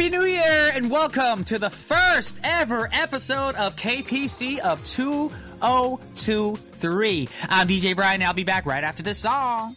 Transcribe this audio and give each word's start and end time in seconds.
Happy 0.00 0.16
New 0.16 0.24
Year 0.24 0.70
and 0.72 0.90
welcome 0.90 1.44
to 1.44 1.58
the 1.58 1.68
first 1.68 2.38
ever 2.42 2.88
episode 2.90 3.54
of 3.56 3.76
KPC 3.76 4.58
of 4.60 4.82
2023. 4.82 7.28
I'm 7.50 7.68
DJ 7.68 7.94
Brian. 7.94 8.22
I'll 8.22 8.32
be 8.32 8.44
back 8.44 8.64
right 8.64 8.82
after 8.82 9.02
this 9.02 9.18
song. 9.18 9.76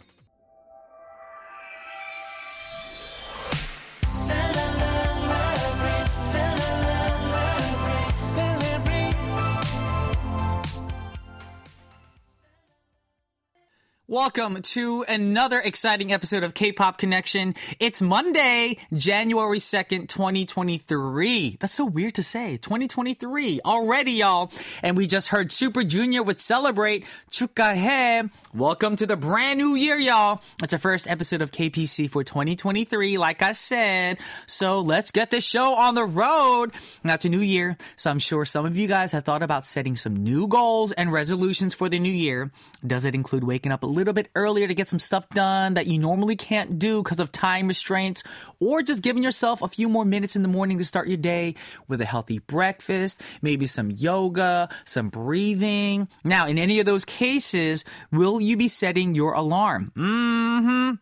Welcome 14.14 14.62
to 14.62 15.04
another 15.08 15.58
exciting 15.58 16.12
episode 16.12 16.44
of 16.44 16.54
K-Pop 16.54 16.98
Connection. 16.98 17.56
It's 17.80 18.00
Monday, 18.00 18.78
January 18.94 19.58
2nd, 19.58 20.06
2023. 20.06 21.56
That's 21.58 21.74
so 21.74 21.84
weird 21.84 22.14
to 22.14 22.22
say. 22.22 22.56
2023 22.58 23.62
already, 23.64 24.12
y'all. 24.12 24.52
And 24.84 24.96
we 24.96 25.08
just 25.08 25.30
heard 25.30 25.50
Super 25.50 25.82
Junior 25.82 26.22
with 26.22 26.40
Celebrate 26.40 27.06
Chukahe. 27.32 28.30
Welcome 28.54 28.94
to 28.94 29.06
the 29.06 29.16
brand 29.16 29.58
new 29.58 29.74
year, 29.74 29.98
y'all. 29.98 30.40
It's 30.62 30.72
our 30.72 30.78
first 30.78 31.10
episode 31.10 31.42
of 31.42 31.50
KPC 31.50 32.08
for 32.08 32.22
2023, 32.22 33.18
like 33.18 33.42
I 33.42 33.50
said. 33.50 34.18
So 34.46 34.78
let's 34.80 35.10
get 35.10 35.32
this 35.32 35.44
show 35.44 35.74
on 35.74 35.96
the 35.96 36.04
road. 36.04 36.70
Now 37.02 37.14
it's 37.14 37.24
a 37.24 37.28
new 37.28 37.40
year, 37.40 37.76
so 37.96 38.12
I'm 38.12 38.20
sure 38.20 38.44
some 38.44 38.64
of 38.64 38.76
you 38.76 38.86
guys 38.86 39.10
have 39.10 39.24
thought 39.24 39.42
about 39.42 39.66
setting 39.66 39.96
some 39.96 40.14
new 40.14 40.46
goals 40.46 40.92
and 40.92 41.12
resolutions 41.12 41.74
for 41.74 41.88
the 41.88 41.98
new 41.98 42.12
year. 42.12 42.52
Does 42.86 43.06
it 43.06 43.16
include 43.16 43.42
waking 43.42 43.72
up 43.72 43.82
a 43.82 43.86
little 43.86 44.03
bit 44.12 44.28
earlier 44.34 44.68
to 44.68 44.74
get 44.74 44.88
some 44.88 44.98
stuff 44.98 45.28
done 45.30 45.74
that 45.74 45.86
you 45.86 45.98
normally 45.98 46.36
can't 46.36 46.78
do 46.78 47.02
because 47.02 47.20
of 47.20 47.32
time 47.32 47.68
restraints, 47.68 48.22
or 48.60 48.82
just 48.82 49.02
giving 49.02 49.22
yourself 49.22 49.62
a 49.62 49.68
few 49.68 49.88
more 49.88 50.04
minutes 50.04 50.36
in 50.36 50.42
the 50.42 50.48
morning 50.48 50.78
to 50.78 50.84
start 50.84 51.08
your 51.08 51.16
day 51.16 51.54
with 51.88 52.00
a 52.00 52.04
healthy 52.04 52.38
breakfast, 52.38 53.22
maybe 53.40 53.66
some 53.66 53.90
yoga, 53.90 54.68
some 54.84 55.08
breathing. 55.08 56.08
Now, 56.24 56.46
in 56.46 56.58
any 56.58 56.80
of 56.80 56.86
those 56.86 57.04
cases, 57.04 57.84
will 58.12 58.40
you 58.40 58.56
be 58.56 58.68
setting 58.68 59.14
your 59.14 59.32
alarm? 59.34 59.92
Mm-hmm. 59.96 60.94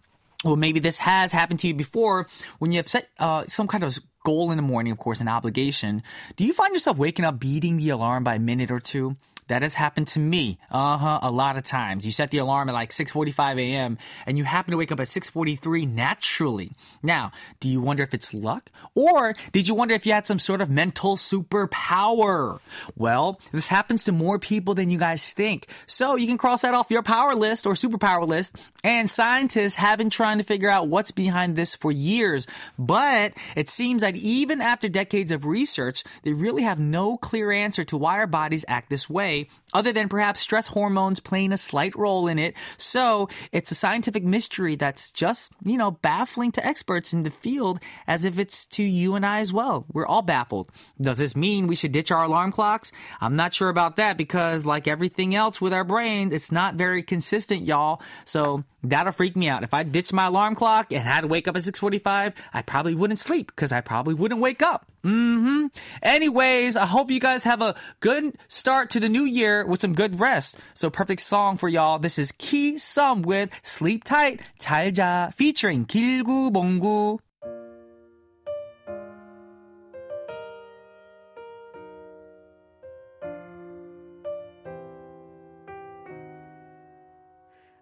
Well, 0.44 0.56
maybe 0.56 0.80
this 0.80 0.98
has 0.98 1.30
happened 1.30 1.60
to 1.60 1.68
you 1.68 1.74
before 1.74 2.26
when 2.58 2.72
you 2.72 2.78
have 2.78 2.88
set 2.88 3.08
uh, 3.18 3.44
some 3.46 3.68
kind 3.68 3.84
of 3.84 3.96
goal 4.24 4.50
in 4.50 4.56
the 4.56 4.62
morning, 4.62 4.92
of 4.92 4.98
course, 4.98 5.20
an 5.20 5.28
obligation. 5.28 6.02
Do 6.36 6.44
you 6.44 6.52
find 6.52 6.74
yourself 6.74 6.96
waking 6.96 7.24
up 7.24 7.38
beating 7.38 7.76
the 7.76 7.90
alarm 7.90 8.24
by 8.24 8.36
a 8.36 8.40
minute 8.40 8.70
or 8.70 8.78
two? 8.78 9.16
That 9.48 9.62
has 9.62 9.74
happened 9.74 10.08
to 10.08 10.20
me. 10.20 10.58
Uh-huh, 10.70 11.18
a 11.22 11.30
lot 11.30 11.56
of 11.56 11.64
times. 11.64 12.06
You 12.06 12.12
set 12.12 12.30
the 12.30 12.38
alarm 12.38 12.68
at 12.68 12.72
like 12.72 12.90
6:45 12.90 13.58
a.m. 13.58 13.98
and 14.26 14.38
you 14.38 14.44
happen 14.44 14.70
to 14.70 14.76
wake 14.78 14.92
up 14.92 15.00
at 15.00 15.08
6:43 15.08 15.88
naturally. 15.88 16.72
Now, 17.02 17.32
do 17.60 17.68
you 17.68 17.80
wonder 17.80 18.02
if 18.02 18.14
it's 18.14 18.32
luck 18.32 18.70
or 18.94 19.34
did 19.52 19.68
you 19.68 19.74
wonder 19.74 19.94
if 19.94 20.06
you 20.06 20.12
had 20.12 20.26
some 20.26 20.38
sort 20.38 20.60
of 20.60 20.70
mental 20.70 21.16
superpower? 21.16 22.60
Well, 22.96 23.40
this 23.52 23.68
happens 23.68 24.04
to 24.04 24.12
more 24.12 24.38
people 24.38 24.74
than 24.74 24.90
you 24.90 24.98
guys 24.98 25.32
think. 25.32 25.66
So, 25.86 26.16
you 26.16 26.26
can 26.26 26.38
cross 26.38 26.62
that 26.62 26.74
off 26.74 26.90
your 26.90 27.02
power 27.02 27.34
list 27.34 27.66
or 27.66 27.74
superpower 27.74 28.26
list. 28.26 28.56
And 28.84 29.10
scientists 29.10 29.74
have 29.74 29.98
been 29.98 30.10
trying 30.10 30.38
to 30.38 30.44
figure 30.44 30.70
out 30.70 30.88
what's 30.88 31.10
behind 31.10 31.56
this 31.56 31.74
for 31.74 31.90
years, 31.90 32.46
but 32.78 33.32
it 33.56 33.68
seems 33.68 34.02
that 34.02 34.16
even 34.16 34.60
after 34.60 34.88
decades 34.88 35.32
of 35.32 35.46
research, 35.46 36.04
they 36.22 36.32
really 36.32 36.62
have 36.62 36.78
no 36.78 37.16
clear 37.16 37.50
answer 37.52 37.84
to 37.84 37.96
why 37.96 38.18
our 38.18 38.26
bodies 38.26 38.64
act 38.68 38.88
this 38.88 39.10
way 39.10 39.41
other 39.72 39.92
than 39.92 40.08
perhaps 40.08 40.40
stress 40.40 40.68
hormones 40.68 41.20
playing 41.20 41.52
a 41.52 41.56
slight 41.56 41.94
role 41.96 42.26
in 42.26 42.38
it. 42.38 42.54
So 42.76 43.28
it's 43.52 43.70
a 43.70 43.74
scientific 43.74 44.24
mystery 44.24 44.76
that's 44.76 45.10
just, 45.10 45.52
you 45.64 45.76
know, 45.76 45.90
baffling 45.90 46.52
to 46.52 46.66
experts 46.66 47.12
in 47.12 47.22
the 47.22 47.30
field 47.30 47.80
as 48.06 48.24
if 48.24 48.38
it's 48.38 48.66
to 48.66 48.82
you 48.82 49.14
and 49.14 49.24
I 49.24 49.40
as 49.40 49.52
well. 49.52 49.86
We're 49.92 50.06
all 50.06 50.22
baffled. 50.22 50.70
Does 51.00 51.18
this 51.18 51.36
mean 51.36 51.66
we 51.66 51.76
should 51.76 51.92
ditch 51.92 52.10
our 52.10 52.24
alarm 52.24 52.52
clocks? 52.52 52.92
I'm 53.20 53.36
not 53.36 53.54
sure 53.54 53.68
about 53.68 53.96
that 53.96 54.16
because 54.16 54.66
like 54.66 54.86
everything 54.86 55.34
else 55.34 55.60
with 55.60 55.72
our 55.72 55.84
brains, 55.84 56.32
it's 56.34 56.52
not 56.52 56.74
very 56.74 57.02
consistent, 57.02 57.62
y'all. 57.62 58.02
So 58.24 58.64
that'll 58.82 59.12
freak 59.12 59.36
me 59.36 59.48
out. 59.48 59.62
If 59.62 59.74
I 59.74 59.82
ditched 59.82 60.12
my 60.12 60.26
alarm 60.26 60.54
clock 60.54 60.92
and 60.92 61.02
had 61.02 61.22
to 61.22 61.26
wake 61.26 61.48
up 61.48 61.56
at 61.56 61.62
6:45, 61.62 62.34
I 62.52 62.62
probably 62.62 62.94
wouldn't 62.94 63.18
sleep 63.18 63.48
because 63.48 63.72
I 63.72 63.80
probably 63.80 64.14
wouldn't 64.14 64.40
wake 64.40 64.62
up. 64.62 64.86
Mm-hmm. 65.04 65.66
Anyways, 66.02 66.76
I 66.76 66.86
hope 66.86 67.10
you 67.10 67.18
guys 67.18 67.42
have 67.44 67.60
a 67.60 67.74
good 68.00 68.36
start 68.46 68.90
to 68.90 69.00
the 69.00 69.08
new 69.08 69.24
year 69.24 69.66
with 69.66 69.80
some 69.80 69.94
good 69.94 70.20
rest. 70.20 70.60
So 70.74 70.90
perfect 70.90 71.22
song 71.22 71.56
for 71.56 71.68
y'all. 71.68 71.98
This 71.98 72.18
is 72.18 72.30
Kisum 72.32 73.26
with 73.26 73.50
Sleep 73.64 74.04
Tight, 74.04 74.40
잘자 74.60 75.34
featuring 75.34 75.86
길구봉구. 75.86 77.18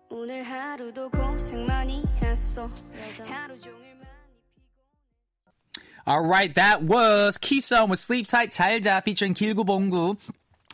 오늘 0.08 0.42
하루 0.42 0.92
종일 3.60 3.89
Alright, 6.10 6.56
that 6.56 6.82
was 6.82 7.38
Kisum. 7.38 7.88
with 7.88 8.00
Sleep 8.00 8.26
Tight, 8.26 8.50
잘자 8.50 9.00
featuring 9.04 9.32
길구봉구. 9.32 10.16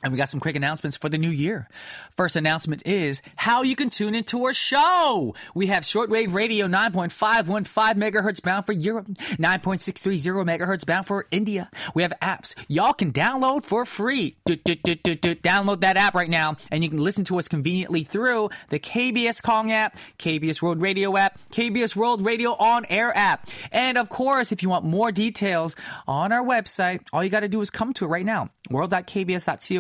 And 0.03 0.12
we 0.12 0.19
got 0.19 0.29
some 0.29 0.41
quick 0.41 0.57
announcements 0.57 0.97
for 0.99 1.09
the 1.09 1.17
new 1.17 1.31
year. 1.31 1.69
First 2.17 2.37
announcement 2.37 2.83
is 2.87 3.23
how 3.34 3.62
you 3.62 3.75
can 3.75 3.89
tune 3.89 4.15
into 4.15 4.45
our 4.45 4.53
show. 4.53 5.34
We 5.55 5.69
have 5.69 5.84
shortwave 5.84 6.34
radio 6.34 6.67
9.515 6.67 7.95
megahertz 7.95 8.43
bound 8.43 8.67
for 8.67 8.73
Europe, 8.73 9.06
9.630 9.06 10.45
megahertz 10.45 10.85
bound 10.85 11.06
for 11.06 11.27
India. 11.31 11.71
We 11.95 12.03
have 12.03 12.12
apps 12.21 12.55
y'all 12.69 12.93
can 12.93 13.11
download 13.11 13.65
for 13.65 13.87
free. 13.87 14.37
Do, 14.45 14.56
do, 14.56 14.75
do, 14.75 14.97
do, 14.97 15.15
do. 15.15 15.35
Download 15.35 15.81
that 15.81 15.97
app 15.97 16.15
right 16.15 16.29
now 16.29 16.56
and 16.71 16.85
you 16.85 16.91
can 16.91 16.99
listen 16.99 17.25
to 17.25 17.39
us 17.39 17.49
conveniently 17.49 18.05
through 18.05 18.51
the 18.69 18.79
KBS 18.79 19.43
Kong 19.43 19.73
app, 19.73 19.97
KBS 20.19 20.61
World 20.61 20.83
Radio 20.83 21.17
app, 21.17 21.41
KBS 21.53 21.97
World 21.97 22.23
Radio 22.23 22.53
On 22.53 22.85
Air 22.91 23.17
app. 23.17 23.49
And 23.73 23.97
of 23.97 24.11
course, 24.11 24.53
if 24.53 24.62
you 24.62 24.69
want 24.69 24.85
more 24.85 25.11
details 25.11 25.75
on 26.06 26.33
our 26.33 26.45
website, 26.45 27.01
all 27.15 27.25
you 27.25 27.31
got 27.31 27.41
to 27.41 27.49
do 27.49 27.62
is 27.62 27.71
come 27.71 27.95
to 27.95 28.05
it 28.05 28.09
right 28.09 28.27
now. 28.27 28.51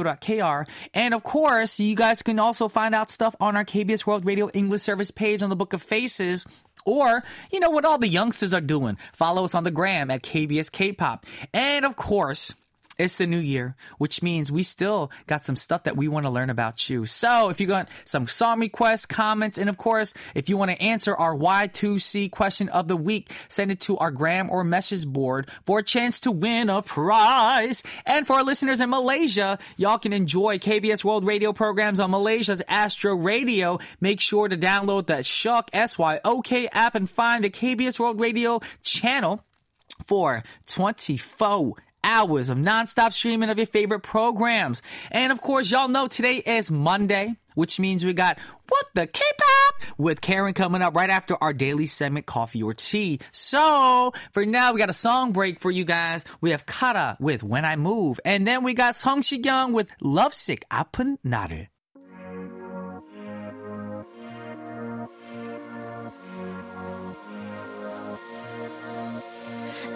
world.kbs.co.kr. 0.06 0.70
And 0.94 1.14
of 1.14 1.22
course, 1.22 1.80
you 1.80 1.94
guys 1.94 2.22
can 2.22 2.38
also 2.38 2.68
find 2.68 2.94
out 2.94 3.10
stuff 3.10 3.34
on 3.40 3.56
our 3.56 3.64
KBS 3.64 4.06
World 4.06 4.26
Radio 4.26 4.48
English 4.54 4.82
service 4.82 5.10
page 5.10 5.42
on 5.42 5.50
the 5.50 5.56
Book 5.56 5.72
of 5.72 5.82
Faces. 5.82 6.46
Or, 6.84 7.22
you 7.50 7.58
know, 7.58 7.70
what 7.70 7.84
all 7.84 7.98
the 7.98 8.08
youngsters 8.08 8.54
are 8.54 8.60
doing. 8.60 8.96
Follow 9.12 9.44
us 9.44 9.54
on 9.54 9.64
the 9.64 9.70
gram 9.70 10.10
at 10.10 10.22
KBS 10.22 10.70
K-pop. 10.70 11.26
And 11.52 11.84
of 11.84 11.96
course, 11.96 12.54
it's 12.98 13.18
the 13.18 13.26
new 13.26 13.38
year, 13.38 13.76
which 13.98 14.22
means 14.22 14.50
we 14.50 14.62
still 14.62 15.10
got 15.26 15.44
some 15.44 15.56
stuff 15.56 15.82
that 15.84 15.96
we 15.96 16.08
want 16.08 16.24
to 16.24 16.30
learn 16.30 16.50
about 16.50 16.88
you. 16.88 17.04
So 17.04 17.50
if 17.50 17.60
you 17.60 17.66
got 17.66 17.88
some 18.04 18.26
song 18.26 18.60
requests, 18.60 19.06
comments, 19.06 19.58
and 19.58 19.68
of 19.68 19.76
course, 19.76 20.14
if 20.34 20.48
you 20.48 20.56
want 20.56 20.70
to 20.70 20.80
answer 20.80 21.14
our 21.14 21.34
Y2C 21.34 22.30
question 22.30 22.68
of 22.70 22.88
the 22.88 22.96
week, 22.96 23.30
send 23.48 23.70
it 23.70 23.80
to 23.80 23.98
our 23.98 24.10
gram 24.10 24.50
or 24.50 24.64
message 24.64 25.06
board 25.06 25.50
for 25.64 25.80
a 25.80 25.82
chance 25.82 26.20
to 26.20 26.32
win 26.32 26.70
a 26.70 26.80
prize. 26.82 27.82
And 28.06 28.26
for 28.26 28.34
our 28.34 28.44
listeners 28.44 28.80
in 28.80 28.90
Malaysia, 28.90 29.58
y'all 29.76 29.98
can 29.98 30.12
enjoy 30.12 30.58
KBS 30.58 31.04
World 31.04 31.26
Radio 31.26 31.52
programs 31.52 32.00
on 32.00 32.10
Malaysia's 32.10 32.62
Astro 32.66 33.14
Radio. 33.14 33.78
Make 34.00 34.20
sure 34.20 34.48
to 34.48 34.56
download 34.56 35.06
the 35.06 35.16
Syok 35.16 35.68
S-Y-O-K 35.72 36.68
app 36.72 36.94
and 36.94 37.08
find 37.08 37.44
the 37.44 37.50
KBS 37.50 38.00
World 38.00 38.20
Radio 38.20 38.60
channel 38.82 39.44
for 40.04 40.42
24 40.66 41.85
hours 42.05 42.49
of 42.49 42.57
nonstop 42.57 43.13
streaming 43.13 43.49
of 43.49 43.57
your 43.57 43.67
favorite 43.67 44.01
programs. 44.01 44.81
And 45.11 45.31
of 45.31 45.41
course, 45.41 45.71
y'all 45.71 45.87
know 45.87 46.07
today 46.07 46.37
is 46.37 46.71
Monday, 46.71 47.35
which 47.55 47.79
means 47.79 48.03
we 48.03 48.13
got 48.13 48.39
What 48.69 48.85
the 48.93 49.07
K-pop 49.07 49.97
with 49.97 50.21
Karen 50.21 50.53
coming 50.53 50.81
up 50.81 50.95
right 50.95 51.09
after 51.09 51.35
our 51.41 51.53
daily 51.53 51.85
segment, 51.85 52.25
Coffee 52.25 52.63
or 52.63 52.73
Tea. 52.73 53.19
So 53.31 54.13
for 54.31 54.45
now, 54.45 54.73
we 54.73 54.79
got 54.79 54.89
a 54.89 54.93
song 54.93 55.31
break 55.31 55.59
for 55.59 55.71
you 55.71 55.85
guys. 55.85 56.25
We 56.39 56.51
have 56.51 56.65
Kara 56.65 57.17
with 57.19 57.43
When 57.43 57.65
I 57.65 57.75
Move. 57.75 58.19
And 58.25 58.47
then 58.47 58.63
we 58.63 58.73
got 58.73 58.95
Song 58.95 59.21
Shigyung 59.21 59.73
with 59.73 59.87
Lovesick, 60.01 60.65
아픈 60.69 61.17
나를. 61.25 61.67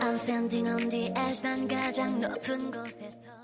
I'm 0.01 0.17
standing 0.17 0.67
on 0.67 0.89
the 0.89 1.11
edge 1.15 1.41
난 1.43 1.67
가장 1.67 2.21
높은 2.21 2.71
곳에서 2.71 3.35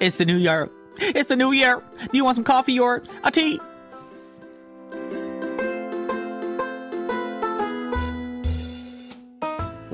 It's 0.00 0.16
the 0.16 0.24
new 0.24 0.36
year. 0.36 0.70
It's 0.98 1.28
the 1.28 1.36
new 1.36 1.52
year. 1.52 1.82
Do 2.10 2.16
you 2.16 2.24
want 2.24 2.36
some 2.36 2.44
coffee 2.44 2.80
or 2.80 3.02
a 3.22 3.30
tea? 3.30 3.60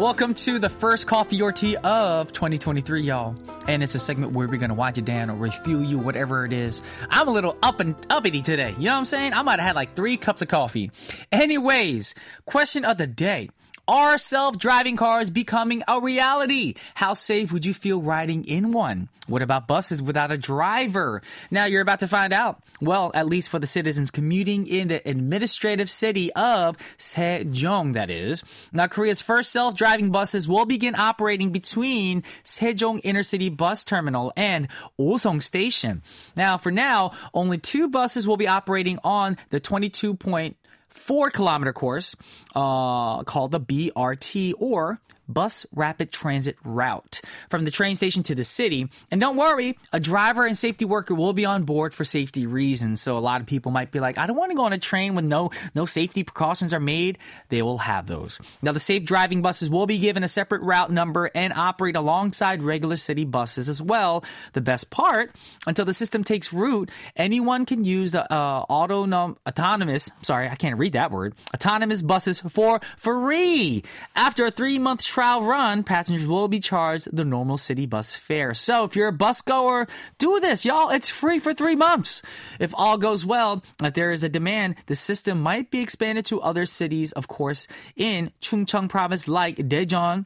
Welcome 0.01 0.33
to 0.33 0.57
the 0.57 0.68
first 0.68 1.06
coffee 1.06 1.44
or 1.44 1.51
tea 1.51 1.77
of 1.77 2.33
2023, 2.33 3.03
y'all. 3.03 3.36
And 3.68 3.83
it's 3.83 3.94
a 3.94 4.00
segment 4.00 4.31
where 4.31 4.48
we're 4.48 4.57
gonna 4.57 4.74
wind 4.74 4.98
you 4.98 5.03
down 5.03 5.30
or 5.30 5.36
refuel 5.36 5.83
you, 5.83 6.00
whatever 6.00 6.44
it 6.44 6.53
is. 6.53 6.81
I'm 7.12 7.27
a 7.27 7.31
little 7.31 7.56
up 7.62 7.80
and 7.80 7.95
uppity 8.09 8.42
today. 8.42 8.74
You 8.80 8.86
know 8.86 8.94
what 8.94 8.98
I'm 8.98 9.06
saying? 9.06 9.33
I 9.33 9.44
might 9.44 9.59
have 9.59 9.68
had 9.68 9.75
like 9.75 9.94
three 9.94 10.18
cups 10.18 10.42
of 10.42 10.48
coffee. 10.48 10.89
Anyways, 11.31 12.15
question 12.48 12.83
of 12.83 12.98
the 12.98 13.06
day. 13.06 13.51
Are 13.92 14.18
self-driving 14.18 14.96
cars 14.96 15.30
becoming 15.30 15.84
a 15.86 16.00
reality? 16.00 16.76
How 16.96 17.14
safe 17.14 17.52
would 17.52 17.66
you 17.66 17.74
feel 17.74 18.02
riding 18.02 18.46
in 18.46 18.72
one? 18.72 19.10
What 19.28 19.42
about 19.42 19.68
buses 19.68 20.02
without 20.02 20.32
a 20.32 20.38
driver? 20.38 21.22
Now 21.52 21.66
you're 21.66 21.82
about 21.82 22.00
to 22.00 22.08
find 22.08 22.32
out. 22.32 22.64
Well, 22.80 23.12
at 23.14 23.28
least 23.28 23.50
for 23.50 23.60
the 23.60 23.68
citizens 23.68 24.10
commuting 24.10 24.66
in 24.66 24.88
the 24.88 25.02
administrative 25.06 25.90
city 25.90 26.32
of 26.34 26.78
Sejong, 26.98 27.94
that 27.94 28.10
is. 28.10 28.44
Now 28.72 28.88
Korea's 28.88 29.22
first 29.22 29.52
self-driving 29.52 30.10
buses 30.10 30.48
will 30.48 30.66
begin 30.66 30.96
operating 30.96 31.52
between 31.52 32.24
Sejong 32.46 33.02
Intercity 33.02 33.56
Bus 33.56 33.84
Terminal 33.84 34.32
and 34.38 34.70
Osong 34.98 35.44
Station. 35.44 36.02
Now, 36.38 36.58
for 36.58 36.72
now, 36.72 37.12
only 37.34 37.58
two 37.58 37.90
buses 37.90 38.26
will 38.26 38.38
be 38.38 38.48
operating 38.48 39.00
on 39.04 39.36
the 39.50 39.60
22 39.60 40.14
point 40.14 40.56
four 40.92 41.32
kilometer 41.32 41.74
course 41.74 42.16
uh, 42.56 43.24
called 43.24 43.52
the 43.52 43.60
BRT 43.60 44.54
or 44.60 45.00
Bus 45.28 45.66
Rapid 45.74 46.12
Transit 46.12 46.58
Route 46.64 47.22
from 47.50 47.66
the 47.66 47.72
train 47.72 47.96
station 47.96 48.24
to 48.24 48.36
the 48.36 48.44
city. 48.44 48.90
And 49.12 49.22
don't 49.22 49.38
worry, 49.38 49.78
a 49.94 50.00
driver 50.00 50.46
and 50.46 50.58
safety 50.58 50.86
worker 50.86 51.16
will 51.16 51.34
be 51.34 51.46
on 51.46 51.64
board 51.64 51.94
for 51.94 52.04
safety 52.04 52.46
reasons. 52.46 53.02
So 53.02 53.18
a 53.18 53.20
lot 53.20 53.42
of 53.42 53.48
people 53.48 53.72
might 53.72 53.92
be 53.92 54.00
like, 54.00 54.18
I 54.18 54.28
don't 54.28 54.38
want 54.38 54.52
to 54.52 54.56
go 54.56 54.66
on 54.66 54.74
a 54.74 54.78
train 54.78 55.16
when 55.16 55.28
no 55.28 55.52
no 55.76 55.86
safety 55.86 56.24
precautions 56.24 56.74
are 56.74 56.80
made. 56.80 57.18
They 57.50 57.62
will 57.62 57.80
have 57.80 58.08
those. 58.08 58.40
Now 58.62 58.72
the 58.72 58.80
safe 58.80 59.04
driving 59.04 59.42
buses 59.42 59.70
will 59.70 59.86
be 59.86 59.98
given 59.98 60.24
a 60.24 60.28
separate 60.28 60.62
route 60.62 60.92
number 60.92 61.30
and 61.34 61.54
operate 61.54 61.96
alongside 61.96 62.64
regular 62.64 62.98
city 62.98 63.26
buses 63.26 63.70
as 63.70 63.82
well. 63.82 64.24
The 64.54 64.62
best 64.62 64.90
part, 64.90 65.36
until 65.68 65.86
the 65.86 65.94
system 65.94 66.24
takes 66.24 66.52
root, 66.54 66.92
anyone 67.16 67.66
can 67.66 67.84
use 67.84 68.12
the 68.12 68.32
uh, 68.32 68.66
autonom- 68.66 69.38
autonomous, 69.48 70.10
sorry, 70.22 70.50
I 70.50 70.56
can't 70.56 70.78
read 70.78 70.94
that 70.94 71.12
word, 71.12 71.36
autonomous 71.54 72.02
buses 72.02 72.40
for 72.40 72.82
free. 72.98 73.84
After 74.16 74.46
a 74.46 74.52
three 74.52 74.80
month 74.80 75.02
trial 75.12 75.44
run, 75.44 75.84
passengers 75.84 76.25
will 76.25 76.48
be 76.48 76.62
charged 76.62 77.10
the 77.12 77.25
normal 77.25 77.58
city 77.58 77.86
bus 77.86 78.16
fare. 78.16 78.54
So 78.54 78.86
if 78.86 78.96
you're 78.96 79.10
a 79.10 79.13
bus 79.13 79.42
goer, 79.42 79.88
do 80.18 80.40
this, 80.40 80.63
y'all. 80.63 80.90
It's 80.90 81.10
free 81.10 81.38
for 81.40 81.54
three 81.54 81.75
months. 81.75 82.22
If 82.60 82.74
all 82.75 82.98
goes 82.98 83.25
well, 83.25 83.62
if 83.84 83.94
there 83.94 84.12
is 84.12 84.24
a 84.24 84.30
demand, 84.30 84.75
the 84.88 84.96
system 84.96 85.42
might 85.42 85.69
be 85.69 85.81
expanded 85.81 86.25
to 86.28 86.42
other 86.42 86.66
cities, 86.66 87.12
of 87.12 87.28
course, 87.28 87.68
in 87.98 88.31
Chungcheong 88.42 88.88
province 88.88 89.28
like 89.28 89.58
Daejeon, 89.58 90.25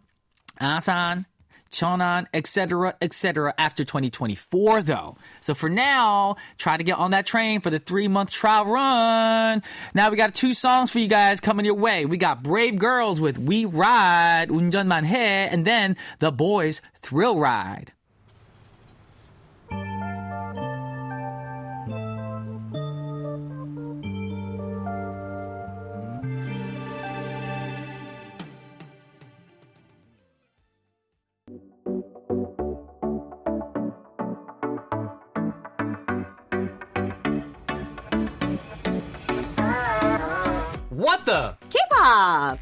Asan, 0.62 1.26
Cheonan, 1.76 2.28
etc., 2.34 2.96
etc. 3.02 3.54
after 3.58 3.84
2024, 3.84 4.82
though. 4.82 5.18
So 5.42 5.54
for 5.54 5.70
now, 5.70 6.38
try 6.58 6.78
to 6.78 6.84
get 6.84 6.98
on 6.98 7.12
that 7.12 7.26
train 7.26 7.60
for 7.62 7.70
the 7.70 7.80
three 7.80 8.08
month 8.08 8.32
trial 8.32 8.66
run. 8.66 9.62
Now 9.94 10.10
we 10.10 10.18
got 10.18 10.34
two 10.34 10.54
songs 10.54 10.90
for 10.90 11.00
you 11.00 11.08
guys 11.08 11.40
coming 11.40 11.66
your 11.66 11.76
way. 11.76 12.06
We 12.06 12.18
got 12.18 12.44
Brave 12.44 12.80
Girls 12.80 13.20
with 13.20 13.38
We 13.38 13.66
Ride, 13.66 14.48
운전만 14.50 15.06
and 15.06 15.66
then 15.66 15.98
The 16.20 16.32
Boyz 16.32 16.82
Thrill 17.02 17.38
Ride. 17.38 17.95
What 40.96 41.26
the? 41.26 41.58
K-pop. 41.70 42.58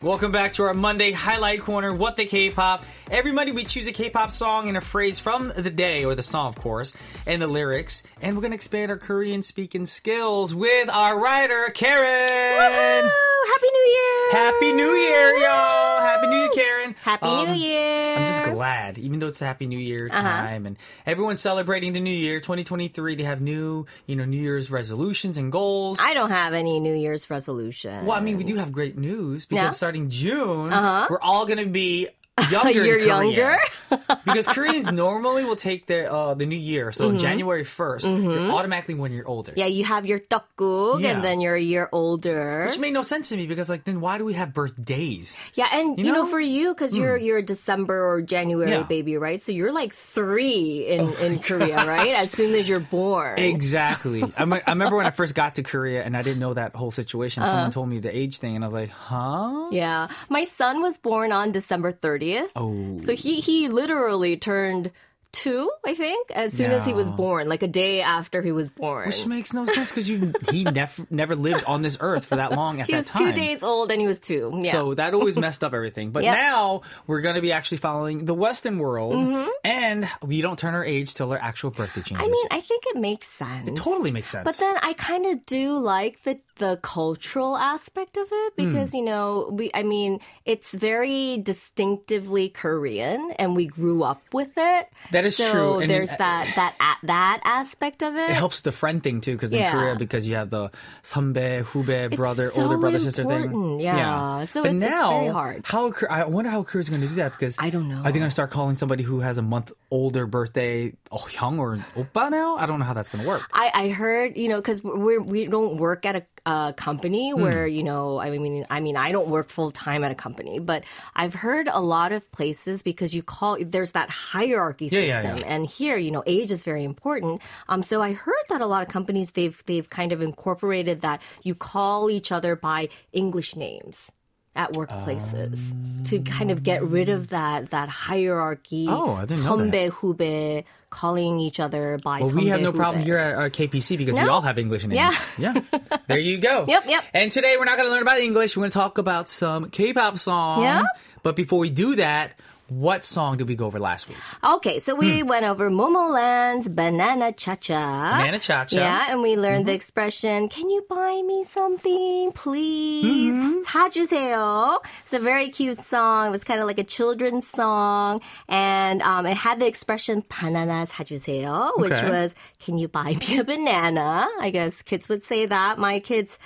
Welcome 0.00 0.30
back 0.30 0.52
to 0.52 0.62
our 0.62 0.72
Monday 0.72 1.10
highlight 1.10 1.62
corner. 1.62 1.92
What 1.92 2.14
the 2.14 2.26
K-pop? 2.26 2.84
Every 3.10 3.32
Monday 3.32 3.50
we 3.50 3.64
choose 3.64 3.88
a 3.88 3.92
K-pop 3.92 4.30
song 4.30 4.68
and 4.68 4.76
a 4.76 4.80
phrase 4.80 5.18
from 5.18 5.52
the 5.56 5.68
day 5.68 6.04
or 6.04 6.14
the 6.14 6.22
song, 6.22 6.46
of 6.46 6.54
course, 6.54 6.94
and 7.26 7.42
the 7.42 7.48
lyrics. 7.48 8.04
And 8.22 8.36
we're 8.36 8.42
gonna 8.42 8.54
expand 8.54 8.92
our 8.92 8.98
Korean 8.98 9.42
speaking 9.42 9.86
skills 9.86 10.54
with 10.54 10.88
our 10.88 11.18
writer 11.18 11.72
Karen. 11.74 12.60
Woohoo! 12.60 13.10
Happy 13.48 13.66
New 13.72 13.90
Year! 13.90 14.30
Happy 14.30 14.72
New 14.72 14.94
Year, 14.94 15.36
y'all! 15.38 15.85
Happy 16.16 16.28
New 16.28 16.36
Year, 16.38 16.48
Karen. 16.54 16.94
Happy 17.02 17.26
Um, 17.26 17.48
New 17.50 17.54
Year! 17.56 18.02
I'm 18.16 18.24
just 18.24 18.42
glad, 18.44 18.96
even 18.96 19.18
though 19.18 19.26
it's 19.26 19.42
a 19.42 19.44
Happy 19.44 19.66
New 19.66 19.78
Year 19.78 20.08
time 20.08 20.64
and 20.64 20.78
everyone's 21.04 21.42
celebrating 21.42 21.92
the 21.92 22.00
New 22.00 22.10
Year, 22.10 22.40
2023. 22.40 23.16
They 23.16 23.22
have 23.24 23.42
new, 23.42 23.84
you 24.06 24.16
know, 24.16 24.24
New 24.24 24.40
Year's 24.40 24.70
resolutions 24.70 25.36
and 25.36 25.52
goals. 25.52 25.98
I 26.00 26.14
don't 26.14 26.30
have 26.30 26.54
any 26.54 26.80
New 26.80 26.94
Year's 26.94 27.28
resolution. 27.28 28.06
well, 28.06 28.16
I 28.16 28.20
mean, 28.20 28.38
we 28.38 28.44
do 28.44 28.56
have 28.56 28.72
great 28.72 28.96
news 28.96 29.44
because 29.44 29.76
starting 29.76 30.08
June, 30.08 30.70
we're 30.70 31.20
all 31.20 31.44
going 31.44 31.58
to 31.58 31.66
be 31.66 32.08
younger. 32.50 32.84
You're 32.84 32.98
younger? 32.98 33.56
because 34.24 34.46
Koreans 34.46 34.92
normally 34.92 35.44
will 35.44 35.56
take 35.56 35.86
their 35.86 36.12
uh, 36.12 36.34
the 36.34 36.44
New 36.44 36.56
Year, 36.58 36.92
so 36.92 37.16
January 37.16 37.62
1st, 37.64 38.04
you're 38.22 38.50
automatically 38.52 38.94
one 38.94 39.12
year 39.12 39.24
older. 39.26 39.52
Mm-hmm. 39.52 39.60
Yeah, 39.60 39.66
you 39.66 39.84
have 39.84 40.04
your 40.06 40.20
떡국 40.20 41.00
Yeah. 41.00 41.10
and 41.12 41.24
then 41.24 41.40
you're 41.40 41.54
a 41.54 41.60
year 41.60 41.88
older. 41.92 42.66
Which 42.66 42.78
made 42.78 42.92
no 42.92 43.02
sense 43.02 43.28
to 43.30 43.36
me 43.36 43.46
because, 43.46 43.70
like, 43.70 43.84
then 43.84 44.00
why 44.00 44.18
do 44.18 44.24
we 44.24 44.34
have 44.34 44.52
birthdays? 44.52 45.38
yeah, 45.54 45.68
and 45.72 45.98
You 45.98 46.06
you 46.06 46.12
know, 46.12 46.24
know? 46.24 46.30
for 46.30 46.40
you, 46.40 46.74
because 46.74 46.94
you're 46.96 47.16
you're 47.16 47.38
a 47.38 47.42
December 47.46 48.04
or 48.04 48.20
January 48.22 48.70
Yeah. 48.70 48.82
baby, 48.82 49.16
right? 49.16 49.42
So 49.42 49.52
you're 49.52 49.72
like 49.72 49.94
three 49.94 50.86
in, 50.86 51.12
in 51.22 51.38
Korea, 51.38 51.86
right? 51.86 52.14
As 52.14 52.30
soon 52.30 52.54
as 52.54 52.68
you're 52.68 52.80
born. 52.80 53.38
Exactly. 53.38 54.24
I, 54.36 54.44
me- 54.44 54.60
I 54.66 54.72
remember 54.72 54.96
when 54.96 55.06
I 55.06 55.10
first 55.10 55.34
got 55.34 55.54
to 55.56 55.62
Korea 55.62 56.04
and 56.04 56.16
I 56.16 56.22
didn't 56.22 56.40
know 56.40 56.52
that 56.54 56.74
whole 56.74 56.90
situation. 56.90 57.42
Uh-huh. 57.44 57.52
Someone 57.52 57.70
told 57.70 57.88
me 57.88 57.98
the 58.00 58.14
age 58.14 58.38
thing, 58.38 58.56
and 58.56 58.64
I 58.64 58.66
was 58.66 58.74
like, 58.74 58.90
huh? 58.90 59.68
Yeah. 59.72 60.08
My 60.28 60.44
son 60.44 60.82
was 60.82 60.98
born 60.98 61.32
on 61.32 61.52
December 61.52 61.92
30th. 61.92 62.25
Oh. 62.54 62.98
So 63.00 63.14
he 63.14 63.40
he 63.40 63.68
literally 63.68 64.36
turned 64.36 64.90
two, 65.32 65.70
I 65.84 65.94
think, 65.94 66.30
as 66.30 66.52
soon 66.52 66.70
as 66.70 66.84
he 66.86 66.92
was 66.92 67.10
born, 67.10 67.48
like 67.48 67.62
a 67.62 67.68
day 67.68 68.00
after 68.02 68.42
he 68.42 68.52
was 68.52 68.70
born. 68.70 69.06
Which 69.06 69.26
makes 69.26 69.52
no 69.52 69.66
sense 69.66 69.90
because 69.90 70.08
you 70.08 70.32
he 70.50 70.64
never 70.64 71.06
never 71.10 71.36
lived 71.36 71.64
on 71.66 71.82
this 71.82 71.98
earth 72.00 72.26
for 72.26 72.36
that 72.36 72.52
long 72.52 72.80
at 72.80 72.86
he 72.86 72.92
that 72.92 72.98
was 72.98 73.06
time. 73.10 73.26
two 73.26 73.32
days 73.32 73.62
old 73.62 73.90
and 73.90 74.00
he 74.00 74.06
was 74.06 74.18
two. 74.18 74.50
Yeah. 74.62 74.72
So 74.72 74.94
that 74.94 75.14
always 75.14 75.36
messed 75.38 75.62
up 75.62 75.74
everything. 75.74 76.10
But 76.10 76.24
Yep. 76.26 76.36
now 76.36 76.82
we're 77.06 77.20
going 77.20 77.34
to 77.36 77.42
be 77.42 77.52
actually 77.52 77.78
following 77.78 78.24
the 78.24 78.34
Western 78.34 78.78
world, 78.78 79.14
Mm-hmm. 79.14 79.48
and 79.64 80.08
we 80.22 80.40
don't 80.40 80.58
turn 80.58 80.74
our 80.74 80.84
age 80.84 81.14
till 81.14 81.30
our 81.32 81.38
actual 81.38 81.70
birthday 81.70 82.02
changes. 82.02 82.26
I 82.26 82.30
mean, 82.30 82.46
I 82.50 82.60
think 82.60 82.84
it 82.86 82.96
makes 82.96 83.28
sense. 83.28 83.68
it 83.68 83.76
totally 83.76 84.10
makes 84.10 84.30
sense. 84.30 84.44
But 84.44 84.56
then 84.58 84.76
I 84.82 84.92
kind 84.94 85.26
of 85.26 85.44
do 85.46 85.78
like 85.78 86.22
the 86.22 86.38
the 86.58 86.78
cultural 86.82 87.54
aspect 87.54 88.16
of 88.16 88.26
it 88.32 88.56
because 88.56 88.94
you 88.94 89.02
know 89.02 89.50
we 89.52 89.70
I 89.74 89.82
mean 89.82 90.20
it's 90.46 90.70
very 90.74 91.36
distinctively 91.80 92.48
Korean 92.48 93.32
and 93.38 93.54
we 93.54 93.66
grew 93.66 94.02
up 94.02 94.22
with 94.32 94.52
it. 94.56 94.88
That 95.16 95.24
is 95.24 95.36
so 95.36 95.50
true. 95.50 95.78
And 95.80 95.90
there's 95.90 96.10
uh, 96.10 96.16
that 96.18 96.74
that 96.78 96.98
that 97.04 97.40
aspect 97.44 98.02
of 98.02 98.14
it. 98.16 98.30
It 98.30 98.36
helps 98.36 98.60
the 98.60 98.72
friend 98.72 99.02
thing 99.02 99.22
too, 99.22 99.32
because 99.32 99.50
in 99.50 99.60
yeah. 99.60 99.72
Korea, 99.72 99.96
because 99.96 100.28
you 100.28 100.36
have 100.36 100.50
the 100.50 100.70
sunbae, 101.02 101.64
hube, 101.64 102.14
brother, 102.14 102.50
so 102.50 102.62
older 102.62 102.76
brother, 102.76 102.98
important. 102.98 103.02
sister 103.02 103.24
thing. 103.24 103.80
Yeah. 103.80 103.96
yeah. 103.96 104.44
So 104.44 104.62
but 104.62 104.72
it's, 104.72 104.80
now, 104.80 104.88
it's 104.88 105.20
very 105.20 105.28
hard. 105.28 105.62
How 105.64 105.92
I 106.10 106.24
wonder 106.26 106.50
how 106.50 106.62
Korea's 106.62 106.90
going 106.90 107.00
to 107.00 107.08
do 107.08 107.14
that 107.14 107.32
because 107.32 107.56
I 107.58 107.70
don't 107.70 107.88
know. 107.88 108.02
I 108.04 108.12
think 108.12 108.24
I 108.24 108.28
start 108.28 108.50
calling 108.50 108.74
somebody 108.74 109.04
who 109.04 109.20
has 109.20 109.38
a 109.38 109.42
month 109.42 109.72
older 109.90 110.26
birthday 110.26 110.92
oh, 111.10 111.26
young 111.30 111.58
or 111.58 111.76
oppa 111.94 112.30
now. 112.30 112.56
I 112.56 112.66
don't 112.66 112.78
know 112.78 112.84
how 112.84 112.92
that's 112.92 113.08
going 113.08 113.24
to 113.24 113.28
work. 113.28 113.48
I, 113.52 113.70
I 113.72 113.88
heard 113.88 114.36
you 114.36 114.48
know 114.48 114.56
because 114.56 114.82
we 114.84 115.18
we 115.18 115.46
don't 115.46 115.78
work 115.78 116.04
at 116.04 116.28
a 116.44 116.74
company 116.76 117.30
hmm. 117.30 117.40
where 117.40 117.66
you 117.66 117.82
know 117.82 118.18
I 118.18 118.30
mean 118.30 118.66
I 118.68 118.80
mean 118.80 118.96
I 118.96 119.12
don't 119.12 119.28
work 119.28 119.48
full 119.48 119.70
time 119.70 120.04
at 120.04 120.10
a 120.10 120.14
company, 120.14 120.58
but 120.58 120.84
I've 121.14 121.34
heard 121.34 121.68
a 121.68 121.80
lot 121.80 122.12
of 122.12 122.30
places 122.32 122.82
because 122.82 123.14
you 123.14 123.22
call 123.22 123.56
there's 123.60 123.92
that 123.92 124.10
hierarchy. 124.10 124.88
Yeah, 124.92 125.00
system. 125.06 125.48
Yeah. 125.48 125.54
And 125.54 125.66
here, 125.66 125.96
you 125.96 126.10
know, 126.10 126.22
age 126.26 126.50
is 126.50 126.62
very 126.62 126.84
important. 126.84 127.42
Um, 127.68 127.82
so 127.82 128.02
I 128.02 128.12
heard 128.12 128.34
that 128.48 128.60
a 128.60 128.66
lot 128.66 128.82
of 128.82 128.88
companies 128.88 129.32
they've 129.32 129.62
they've 129.66 129.88
kind 129.88 130.12
of 130.12 130.22
incorporated 130.22 131.00
that 131.00 131.22
you 131.42 131.54
call 131.54 132.10
each 132.10 132.32
other 132.32 132.56
by 132.56 132.88
English 133.12 133.56
names 133.56 134.10
at 134.56 134.72
workplaces 134.72 135.70
um, 135.70 136.04
to 136.04 136.18
kind 136.20 136.50
of 136.50 136.62
get 136.62 136.82
rid 136.82 137.08
of 137.08 137.28
that 137.28 137.70
that 137.70 137.88
hierarchy. 137.88 138.86
Oh, 138.88 139.14
I 139.14 139.26
didn't 139.26 139.44
know 139.44 139.56
that. 139.56 139.92
hube 139.92 140.64
calling 140.90 141.38
each 141.38 141.60
other 141.60 141.98
by. 142.02 142.20
Well, 142.20 142.30
we 142.30 142.46
have 142.46 142.60
no 142.60 142.72
problem 142.72 143.04
here 143.04 143.18
at 143.18 143.34
uh, 143.34 143.40
our 143.40 143.50
KPC 143.50 143.98
because 143.98 144.16
no? 144.16 144.24
we 144.24 144.28
all 144.28 144.40
have 144.40 144.58
English 144.58 144.86
names. 144.86 145.22
Yeah, 145.38 145.60
yeah. 145.72 145.98
There 146.06 146.18
you 146.18 146.38
go. 146.38 146.64
yep, 146.66 146.84
yep. 146.86 147.04
And 147.12 147.30
today 147.30 147.56
we're 147.58 147.66
not 147.66 147.76
going 147.76 147.88
to 147.88 147.92
learn 147.92 148.02
about 148.02 148.20
English. 148.20 148.56
We're 148.56 148.62
going 148.62 148.70
to 148.70 148.78
talk 148.78 148.98
about 148.98 149.28
some 149.28 149.70
K-pop 149.70 150.18
song. 150.18 150.62
Yeah. 150.62 150.84
But 151.22 151.36
before 151.36 151.58
we 151.58 151.70
do 151.70 151.96
that, 151.96 152.40
what 152.68 153.04
song 153.04 153.36
did 153.36 153.48
we 153.48 153.54
go 153.54 153.66
over 153.66 153.78
last 153.78 154.08
week? 154.08 154.16
Okay, 154.42 154.80
so 154.80 154.94
we 154.94 155.20
hmm. 155.20 155.28
went 155.28 155.44
over 155.44 155.70
Momoland's 155.70 156.68
Banana 156.68 157.32
Cha 157.32 157.54
Cha. 157.54 158.18
Banana 158.18 158.38
Cha 158.38 158.64
Cha. 158.64 158.76
Yeah, 158.76 159.06
and 159.10 159.22
we 159.22 159.36
learned 159.36 159.60
mm-hmm. 159.60 159.68
the 159.68 159.74
expression, 159.74 160.48
can 160.48 160.68
you 160.68 160.84
buy 160.88 161.22
me 161.24 161.44
something, 161.44 162.32
please? 162.32 163.34
Mm-hmm. 163.34 163.60
사주세요. 163.66 164.80
It's 165.02 165.12
a 165.12 165.18
very 165.18 165.48
cute 165.48 165.78
song. 165.78 166.28
It 166.28 166.30
was 166.30 166.44
kind 166.44 166.60
of 166.60 166.66
like 166.66 166.78
a 166.78 166.84
children's 166.84 167.46
song. 167.46 168.20
And 168.48 169.02
um, 169.02 169.26
it 169.26 169.36
had 169.36 169.60
the 169.60 169.66
expression, 169.66 170.24
banana 170.28 170.86
사주세요, 170.88 171.78
which 171.78 171.92
okay. 171.92 172.08
was, 172.08 172.34
can 172.58 172.78
you 172.78 172.88
buy 172.88 173.14
me 173.14 173.38
a 173.38 173.44
banana? 173.44 174.28
I 174.40 174.50
guess 174.50 174.82
kids 174.82 175.08
would 175.08 175.24
say 175.24 175.46
that. 175.46 175.78
My 175.78 176.00
kids 176.00 176.38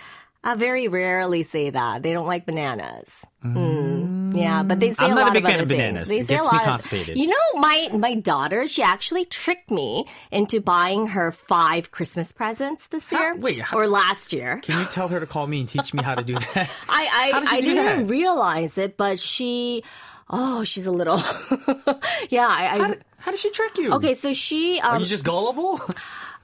uh, 0.45 0.55
very 0.57 0.89
rarely 0.89 1.43
say 1.43 1.71
that. 1.71 2.03
They 2.03 2.13
don't 2.13 2.27
like 2.27 2.47
bananas. 2.47 3.25
Hmm. 3.43 3.57
Mm. 3.57 3.91
Mm. 4.03 4.20
Yeah, 4.33 4.63
but 4.63 4.81
they 4.81 4.91
say 4.91 4.97
I'm 5.05 5.13
a 5.13 5.15
not 5.15 5.23
a 5.23 5.25
lot 5.27 5.33
big 5.35 5.45
of 5.45 5.51
fan 5.51 5.61
of 5.61 5.69
things. 5.69 5.79
bananas. 5.79 6.09
They 6.09 6.19
It 6.21 6.29
say 6.29 6.35
a 6.35 6.39
gets 6.39 6.51
me 6.53 6.57
lot 6.59 6.63
of- 6.65 6.69
constipated. 6.71 7.17
you 7.17 7.27
know, 7.27 7.37
my 7.57 7.89
my 7.93 8.15
daughter, 8.15 8.67
she 8.67 8.83
actually 8.83 9.25
tricked 9.25 9.71
me 9.71 10.07
into 10.31 10.61
buying 10.61 11.09
her 11.09 11.31
five 11.33 11.91
Christmas 11.91 12.33
presents 12.33 12.87
this 12.89 13.09
How- 13.11 13.19
year, 13.21 13.37
wait, 13.37 13.61
how- 13.61 13.77
or 13.79 13.87
last 13.89 14.33
year. 14.33 14.59
Can 14.63 14.79
you 14.79 14.85
tell 14.87 15.09
her 15.09 15.21
to 15.21 15.27
call 15.27 15.47
me 15.47 15.61
and 15.61 15.69
teach 15.69 15.93
me 15.95 16.03
how 16.03 16.15
to 16.15 16.23
do 16.25 16.35
that? 16.55 16.71
I 16.89 17.33
I, 17.35 17.41
did 17.41 17.49
I 17.49 17.61
didn't 17.61 17.85
that? 18.07 18.11
realize 18.11 18.79
it, 18.79 18.97
but 18.97 19.19
she, 19.19 19.83
oh, 20.29 20.65
she's 20.65 20.87
a 20.87 20.91
little, 20.93 21.17
yeah. 22.31 22.47
I, 22.49 22.71
I 22.75 22.79
How, 22.79 22.89
did, 22.89 23.05
how 23.19 23.31
does 23.31 23.41
she 23.41 23.51
trick 23.51 23.77
you? 23.79 23.93
okay, 23.95 24.15
so 24.15 24.33
she 24.33 24.81
Are 24.81 24.97
um, 24.97 25.03
you 25.03 25.09
just 25.09 25.25
gullible? 25.25 25.81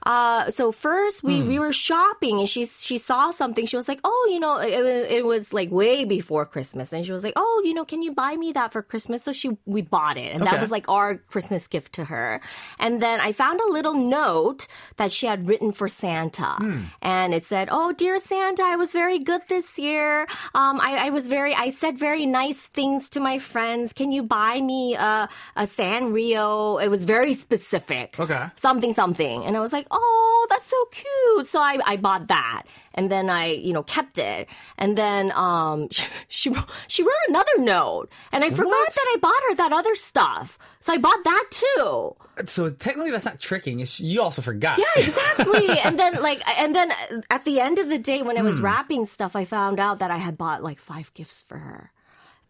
Uh, 0.03 0.49
so 0.51 0.71
first 0.71 1.23
we, 1.23 1.41
Hmm. 1.41 1.47
we 1.47 1.59
were 1.59 1.73
shopping 1.73 2.39
and 2.39 2.47
she 2.47 2.65
she 2.65 2.97
saw 2.97 3.31
something. 3.31 3.65
She 3.65 3.75
was 3.75 3.87
like, 3.87 3.99
oh, 4.03 4.29
you 4.31 4.39
know, 4.39 4.57
it, 4.57 4.71
it 5.11 5.25
was 5.25 5.51
like 5.53 5.69
way 5.71 6.05
before 6.05 6.45
Christmas, 6.45 6.93
and 6.93 7.05
she 7.05 7.11
was 7.11 7.23
like, 7.23 7.33
oh, 7.35 7.61
you 7.65 7.73
know, 7.73 7.83
can 7.83 8.01
you 8.01 8.13
buy 8.13 8.35
me 8.37 8.51
that 8.53 8.71
for 8.71 8.81
Christmas? 8.81 9.23
So 9.23 9.31
she 9.33 9.57
we 9.65 9.81
bought 9.81 10.17
it, 10.17 10.31
and 10.33 10.41
Okay. 10.43 10.51
that 10.51 10.61
was 10.61 10.71
like 10.71 10.87
our 10.87 11.15
Christmas 11.17 11.67
gift 11.67 11.93
to 11.93 12.05
her. 12.05 12.39
And 12.79 13.01
then 13.01 13.19
I 13.19 13.31
found 13.33 13.59
a 13.59 13.69
little 13.71 13.95
note 13.95 14.67
that 14.97 15.11
she 15.11 15.25
had 15.25 15.47
written 15.47 15.71
for 15.73 15.89
Santa, 15.89 16.55
Hmm. 16.57 16.81
and 17.01 17.33
it 17.33 17.43
said, 17.43 17.67
oh, 17.71 17.91
dear 17.91 18.17
Santa, 18.19 18.63
I 18.63 18.75
was 18.77 18.91
very 18.93 19.19
good 19.19 19.41
this 19.49 19.77
year. 19.77 20.21
Um, 20.53 20.79
I, 20.79 21.07
I 21.07 21.09
was 21.09 21.27
very, 21.27 21.53
I 21.53 21.71
said 21.71 21.97
very 21.97 22.25
nice 22.25 22.61
things 22.67 23.09
to 23.09 23.19
my 23.19 23.39
friends. 23.39 23.91
Can 23.93 24.11
you 24.11 24.23
buy 24.23 24.61
me 24.61 24.95
a 24.95 25.27
a 25.57 25.65
Sanrio? 25.65 26.81
It 26.81 26.89
was 26.89 27.03
very 27.05 27.33
specific 27.33 28.15
Okay. 28.19 28.45
something 28.61 28.93
something 28.93 29.43
and 29.45 29.57
i 29.57 29.59
was 29.59 29.73
like 29.73 29.86
oh 29.91 30.47
that's 30.49 30.65
so 30.65 30.85
cute 30.91 31.47
so 31.47 31.59
i, 31.59 31.77
I 31.85 31.97
bought 31.97 32.27
that 32.27 32.63
and 32.93 33.11
then 33.11 33.29
i 33.29 33.47
you 33.47 33.73
know 33.73 33.83
kept 33.83 34.17
it 34.17 34.47
and 34.77 34.97
then 34.97 35.31
um 35.33 35.87
she 35.91 36.05
she 36.27 36.49
wrote, 36.49 36.69
she 36.87 37.03
wrote 37.03 37.11
another 37.27 37.57
note 37.59 38.09
and 38.31 38.43
i 38.43 38.49
forgot 38.49 38.67
What? 38.67 38.93
that 38.95 39.13
i 39.15 39.17
bought 39.21 39.41
her 39.49 39.55
that 39.55 39.73
other 39.73 39.95
stuff 39.95 40.57
so 40.79 40.93
i 40.93 40.97
bought 40.97 41.23
that 41.23 41.45
too 41.51 42.15
so 42.45 42.69
technically 42.69 43.09
that's 43.09 43.25
not 43.25 43.39
tricking. 43.39 43.79
It's, 43.79 43.99
you 43.99 44.21
also 44.21 44.43
forgot. 44.43 44.77
yeah 44.77 44.85
exactly 45.03 45.79
and 45.79 45.97
then 45.97 46.21
like 46.21 46.41
and 46.59 46.75
then 46.75 46.91
at 47.31 47.45
the 47.45 47.59
end 47.59 47.79
of 47.79 47.89
the 47.89 47.97
day 47.97 48.21
when 48.21 48.37
i 48.37 48.41
Hmm. 48.41 48.45
was 48.47 48.61
wrapping 48.61 49.05
stuff 49.05 49.35
i 49.35 49.43
found 49.45 49.79
out 49.79 49.99
that 49.99 50.11
i 50.11 50.17
had 50.17 50.37
bought 50.37 50.61
like 50.63 50.77
five 50.79 51.13
gifts 51.13 51.41
for 51.47 51.57
her 51.57 51.91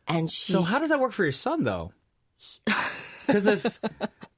and 0.08 0.32
she 0.32 0.52
So 0.54 0.62
how 0.62 0.80
does 0.80 0.90
that 0.90 1.00
work 1.00 1.12
for 1.14 1.24
your 1.24 1.32
son 1.34 1.64
though? 1.64 1.92
Because 3.28 3.46
if 3.46 3.80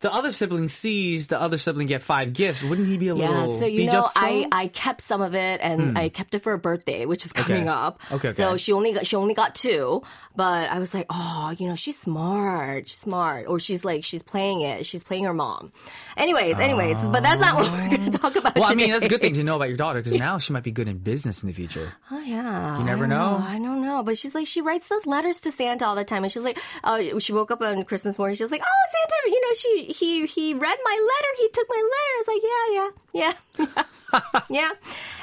the 0.01 0.13
other 0.13 0.31
sibling 0.31 0.67
sees 0.69 1.27
the 1.27 1.39
other 1.39 1.57
sibling 1.57 1.87
get 1.87 2.01
five 2.03 2.33
gifts, 2.33 2.63
wouldn't 2.63 2.87
he 2.87 2.97
be 2.97 3.09
a 3.09 3.15
Yeah, 3.15 3.29
little? 3.29 3.59
so 3.59 3.65
you 3.65 3.85
know, 3.85 4.01
so? 4.01 4.09
I, 4.15 4.47
I 4.51 4.67
kept 4.67 5.01
some 5.01 5.21
of 5.21 5.35
it 5.35 5.59
and 5.61 5.97
I 5.97 6.09
kept 6.09 6.33
it 6.35 6.43
for 6.43 6.51
her 6.51 6.57
birthday, 6.57 7.05
which 7.05 7.25
is 7.25 7.33
coming 7.33 7.63
Okay. 7.63 7.67
up. 7.69 7.99
Okay, 8.11 8.29
okay, 8.29 8.35
So 8.35 8.55
she 8.57 8.71
only 8.71 8.93
got 8.93 9.05
she 9.05 9.15
only 9.15 9.33
got 9.33 9.55
two, 9.55 10.01
but 10.35 10.69
I 10.69 10.79
was 10.79 10.93
like, 10.93 11.05
oh, 11.09 11.53
you 11.57 11.67
know, 11.67 11.75
she's 11.75 11.99
smart, 11.99 12.87
she's 12.87 12.97
smart, 12.99 13.47
or 13.47 13.59
she's 13.59 13.83
like 13.83 14.03
she's 14.03 14.23
playing 14.23 14.61
it, 14.61 14.85
she's 14.85 15.03
playing 15.03 15.25
her 15.25 15.33
mom. 15.33 15.71
Anyways, 16.15 16.59
anyways, 16.59 16.97
but 17.09 17.23
that's 17.23 17.41
not 17.41 17.55
what 17.55 17.71
we're 17.71 17.97
going 17.97 18.11
to 18.11 18.17
talk 18.17 18.35
about. 18.35 18.55
well, 18.55 18.65
I 18.65 18.75
mean, 18.75 18.91
that's 18.91 19.05
a 19.05 19.09
good 19.09 19.21
thing 19.21 19.33
to 19.35 19.43
know 19.43 19.55
about 19.55 19.69
your 19.69 19.77
daughter 19.77 19.99
because 19.99 20.15
now 20.27 20.37
she 20.37 20.53
might 20.53 20.63
be 20.63 20.71
good 20.71 20.87
in 20.87 20.97
business 20.97 21.43
in 21.43 21.47
the 21.47 21.53
future. 21.53 21.91
Oh 22.11 22.19
yeah, 22.19 22.77
You 22.79 22.85
never 22.85 23.03
I 23.03 23.07
know. 23.07 23.43
I 23.45 23.59
don't 23.59 23.81
know, 23.81 24.03
but 24.03 24.17
she's 24.17 24.33
like 24.35 24.47
she 24.47 24.61
writes 24.61 24.87
those 24.87 25.05
letters 25.05 25.41
to 25.41 25.51
Santa 25.51 25.85
all 25.85 25.95
the 25.95 26.05
time, 26.05 26.23
and 26.23 26.31
she's 26.31 26.43
like, 26.43 26.57
uh, 26.83 27.19
she 27.19 27.33
woke 27.33 27.51
up 27.51 27.61
on 27.61 27.83
Christmas 27.83 28.17
morning, 28.17 28.35
she 28.37 28.43
was 28.43 28.51
like, 28.51 28.63
oh 28.63 28.85
Santa, 28.91 29.29
you 29.35 29.41
know, 29.41 29.53
she 29.55 29.88
he 29.89 30.25
he 30.25 30.53
read 30.53 30.77
my 30.83 31.09
letter, 31.11 31.31
he 31.37 31.49
took 31.49 31.67
my 31.69 31.81
letter. 31.93 32.13
I 32.13 32.17
was 32.21 32.27
like, 32.27 32.43
yeah, 32.43 32.65
yeah, 32.77 33.73
yeah, 33.75 33.83
yeah. 34.50 34.70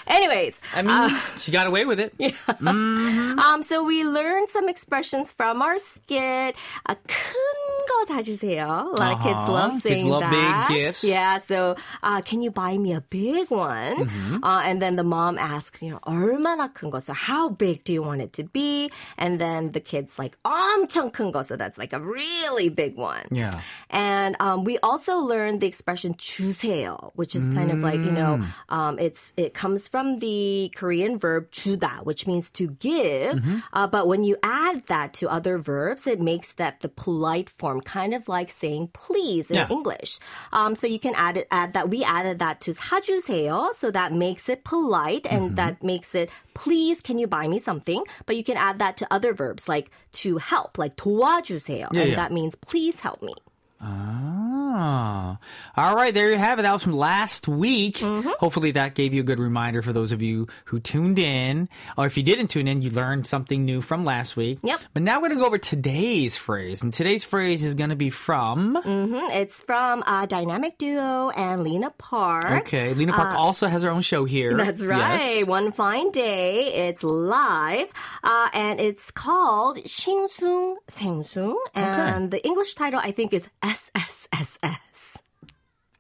Anyways, 0.08 0.60
I 0.75 0.82
mean, 0.82 1.10
she 1.38 1.51
got 1.51 1.68
away 1.68 1.86
with 1.86 2.00
it. 2.00 2.12
um, 2.65 3.62
so 3.63 3.84
we 3.84 4.03
learned 4.03 4.50
some 4.50 4.68
expressions 4.68 5.32
from 5.32 5.62
our 5.62 5.77
skit. 5.77 6.56
아, 6.88 6.96
큰거 7.08 8.06
사주세요. 8.10 8.91
A 8.91 9.00
lot 9.00 9.12
of 9.13 9.22
kids 9.24 9.36
Uh-huh. 9.38 9.51
love 9.51 9.72
Kids 9.74 9.84
saying 9.84 10.08
love 10.10 10.22
big 10.30 10.32
that. 10.41 10.68
gifts. 10.70 11.03
Yeah. 11.03 11.39
So, 11.48 11.75
uh, 12.03 12.22
can 12.22 12.41
you 12.41 12.51
buy 12.51 12.77
me 12.77 12.94
a 12.94 13.01
big 13.01 13.50
one? 13.50 13.96
Mm-hmm. 14.06 14.44
Uh, 14.44 14.62
and 14.65 14.82
then 14.82 14.96
the 14.98 15.03
mom 15.06 15.38
asks, 15.38 15.82
you 15.82 15.91
know, 15.91 16.00
얼마나 16.06 16.68
큰 16.74 16.91
거? 16.91 17.00
So 17.01 17.13
how 17.13 17.50
big 17.50 17.84
do 17.86 17.94
you 17.94 18.01
want 18.03 18.22
it 18.22 18.34
to 18.34 18.44
be? 18.44 18.89
And 19.18 19.39
then 19.39 19.72
the 19.72 19.80
kid's 19.80 20.20
like, 20.20 20.38
엄청 20.44 21.12
큰 21.13 21.32
거. 21.32 21.44
So 21.46 21.56
that's 21.56 21.77
like 21.77 21.94
a 21.94 22.00
really 22.00 22.68
big 22.70 22.98
one. 22.98 23.24
Yeah. 23.32 23.62
And 23.89 24.36
um, 24.41 24.63
we 24.65 24.77
also 24.84 25.18
learned 25.20 25.62
the 25.62 25.68
expression 25.68 26.15
주세요, 26.15 27.12
which 27.15 27.36
is 27.36 27.48
kind 27.48 27.72
of 27.72 27.80
like 27.80 28.01
you 28.03 28.12
know, 28.12 28.39
Mm. 28.41 28.46
um, 28.75 29.00
it's 29.00 29.34
it 29.38 29.53
comes 29.53 29.88
from 29.88 30.20
the 30.20 30.72
Korean 30.75 31.18
verb 31.18 31.51
주다, 31.51 32.03
which 32.03 32.27
means 32.27 32.50
to 32.51 32.68
give. 32.80 33.36
Mm-hmm. 33.38 33.58
Uh, 33.74 33.88
but 33.88 34.08
when 34.08 34.24
you 34.24 34.38
add 34.44 34.86
that 34.88 35.13
to 35.22 35.30
other 35.30 35.58
verbs, 35.58 36.08
it 36.08 36.20
makes 36.22 36.53
that 36.53 36.82
the 36.82 36.89
polite 36.89 37.50
form, 37.50 37.82
kind 37.82 38.13
of 38.13 38.27
like 38.27 38.50
saying 38.50 38.89
please 38.94 39.50
in 39.50 39.58
Yeah. 39.58 39.68
English. 39.70 40.20
Um, 40.51 40.75
so 40.75 40.88
you 40.88 41.00
can 41.00 41.13
add 41.15 41.38
it, 41.38 41.48
add 41.51 41.74
that. 41.74 41.89
We 41.89 42.03
added 42.03 42.39
that 42.39 42.62
to 42.62 42.72
사주세요, 42.72 43.74
so 43.74 43.91
that 43.91 44.13
makes 44.13 44.50
it 44.50 44.63
polite 44.63 45.25
and 45.30 45.41
Mm-hmm. 45.41 45.56
that 45.56 45.84
makes 45.84 46.13
it 46.15 46.30
please. 46.53 47.01
Can 47.01 47.18
you 47.20 47.27
buy 47.27 47.48
me 47.48 47.60
something? 47.60 48.03
But 48.25 48.36
you 48.38 48.44
can 48.44 48.58
add 48.58 48.80
that 48.80 48.98
to 48.98 49.08
other 49.12 49.34
verbs 49.34 49.68
like 49.68 49.89
to 50.24 50.38
help, 50.38 50.77
like 50.77 50.96
도와주세요, 50.98 51.88
Yeah, 51.94 52.01
and 52.01 52.10
yeah. 52.12 52.15
that 52.15 52.32
means 52.32 52.56
please 52.56 53.00
help 53.00 53.22
me. 53.22 53.34
Ah. 53.80 55.38
All 55.76 55.95
right, 55.95 56.12
there 56.12 56.30
you 56.30 56.38
have 56.38 56.59
it. 56.59 56.62
That 56.62 56.73
was 56.73 56.83
from 56.83 56.97
last 56.97 57.49
week. 57.49 57.99
Mm-hmm. 57.99 58.30
Hopefully 58.38 58.71
that 58.73 58.95
gave 58.95 59.12
you 59.12 59.21
a 59.21 59.25
good 59.25 59.38
reminder 59.38 59.83
for 59.83 59.92
those 59.92 60.12
of 60.12 60.23
you 60.23 60.49
who 60.66 60.80
tuned 60.80 61.18
in. 61.18 61.68
Or 61.97 62.06
if 62.06 62.16
you 62.16 62.23
didn't 62.23 62.49
tune 62.49 62.68
in, 62.68 62.83
you 62.83 62.90
learned 62.90 63.26
something 63.26 63.64
new 63.64 63.80
from 63.80 64.04
last 64.04 64.37
week. 64.37 64.59
Yep. 64.62 64.80
But 64.95 65.02
now 65.02 65.16
we're 65.16 65.28
going 65.28 65.38
to 65.38 65.42
go 65.42 65.47
over 65.47 65.59
today's 65.59 66.37
phrase. 66.37 66.83
And 66.83 66.92
today's 66.92 67.25
phrase 67.25 67.64
is 67.64 67.75
going 67.75 67.90
to 67.90 67.97
be 67.97 68.11
from. 68.11 68.76
Mm-hmm. 68.76 69.33
It's 69.33 69.61
from 69.61 70.02
uh, 70.06 70.26
Dynamic 70.26 70.78
Duo 70.78 71.30
and 71.30 71.62
Lena 71.62 71.90
Park. 71.99 72.62
Okay. 72.62 72.95
Lena 72.95 73.12
Park 73.12 73.35
uh, 73.35 73.38
also 73.38 73.66
has 73.66 73.83
her 73.83 73.90
own 73.90 74.02
show 74.02 74.25
here. 74.25 74.56
That's 74.56 74.83
right. 74.83 75.21
Yes. 75.21 75.47
One 75.47 75.73
fine 75.73 76.11
day. 76.11 76.88
It's 76.88 77.02
live. 77.02 77.92
Uh, 78.25 78.49
and 78.52 78.80
it's 78.80 79.11
called 79.11 79.78
Shingsung 79.78 80.76
Sengsung. 80.90 81.56
And 81.75 82.26
okay. 82.35 82.38
the 82.38 82.47
English 82.47 82.75
title, 82.75 83.00
I 83.02 83.11
think, 83.11 83.35
is 83.35 83.49
SSSS. 83.66 85.16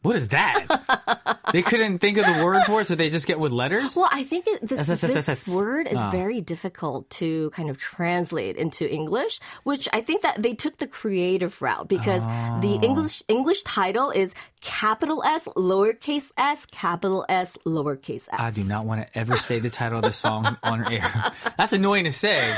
What 0.02 0.14
is 0.14 0.28
that? 0.28 1.40
they 1.52 1.62
couldn't 1.62 1.98
think 1.98 2.16
of 2.16 2.26
the 2.26 2.44
word 2.44 2.62
for 2.64 2.80
it, 2.80 2.86
so 2.86 2.94
they 2.94 3.10
just 3.10 3.26
get 3.26 3.40
with 3.40 3.50
letters? 3.50 3.96
Well, 3.96 4.08
I 4.12 4.22
think 4.22 4.46
it, 4.46 4.60
this, 4.62 4.86
this 5.00 5.48
word 5.48 5.88
is 5.88 5.96
Ah. 5.98 6.10
very 6.12 6.40
difficult 6.40 7.10
to 7.18 7.50
kind 7.50 7.68
of 7.70 7.76
translate 7.76 8.56
into 8.56 8.88
English, 8.88 9.40
which 9.64 9.88
I 9.92 10.00
think 10.02 10.22
that 10.22 10.40
they 10.40 10.54
took 10.54 10.78
the 10.78 10.86
creative 10.86 11.60
route 11.60 11.88
because 11.88 12.22
Ah. 12.24 12.60
the 12.62 12.74
English 12.86 13.24
English 13.26 13.64
title 13.64 14.10
is 14.12 14.32
capital 14.60 15.22
S, 15.24 15.44
lowercase 15.56 16.30
s, 16.36 16.66
capital 16.66 17.24
S, 17.28 17.56
lowercase 17.66 18.28
s. 18.28 18.40
I 18.40 18.50
do 18.50 18.64
not 18.64 18.84
want 18.86 19.06
to 19.06 19.18
ever 19.18 19.36
say 19.36 19.58
the 19.58 19.70
title 19.70 19.98
of 19.98 20.04
the 20.04 20.12
song 20.12 20.56
on 20.62 20.90
air. 20.92 21.10
That's 21.56 21.72
annoying 21.72 22.04
to 22.04 22.12
say. 22.12 22.54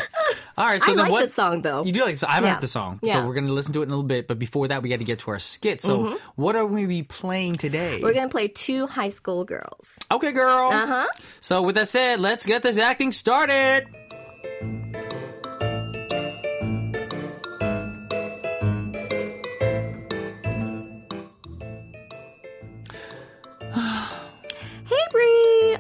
All 0.57 0.65
right, 0.65 0.81
so 0.83 0.93
I 0.93 0.95
then 0.97 1.05
like 1.05 1.13
what? 1.13 1.27
the 1.27 1.33
song 1.33 1.63
though. 1.63 1.85
You 1.85 1.93
do 1.93 2.05
like 2.05 2.23
I 2.25 2.41
Yeah. 2.41 2.55
heard 2.55 2.61
the 2.63 2.67
song, 2.67 2.99
Yeah. 3.03 3.15
so 3.15 3.27
we're 3.27 3.35
gonna 3.35 3.53
listen 3.53 3.73
to 3.75 3.81
it 3.81 3.85
in 3.85 3.89
a 3.91 3.93
little 3.93 4.03
bit. 4.09 4.27
But 4.27 4.39
before 4.39 4.69
that, 4.69 4.83
we 4.83 4.89
got 4.89 4.99
to 4.99 5.05
get 5.05 5.21
to 5.21 5.31
our 5.31 5.39
skit. 5.39 5.83
So, 5.83 6.19
what 6.37 6.57
are 6.57 6.67
we 6.67 6.77
gonna 6.83 6.89
be 6.89 7.03
playing 7.05 7.57
today? 7.57 8.01
We're 8.03 8.15
gonna 8.15 8.29
play 8.29 8.49
two 8.49 8.87
high 8.87 9.11
school 9.11 9.45
girls. 9.45 9.97
okay, 10.11 10.33
girl. 10.33 10.71
Uh 10.73 10.87
huh. 10.87 11.07
So, 11.41 11.63
with 11.63 11.75
that 11.77 11.89
said, 11.89 12.21
let's 12.21 12.47
get 12.47 12.63
this 12.63 12.79
acting 12.79 13.13
started. 13.13 13.87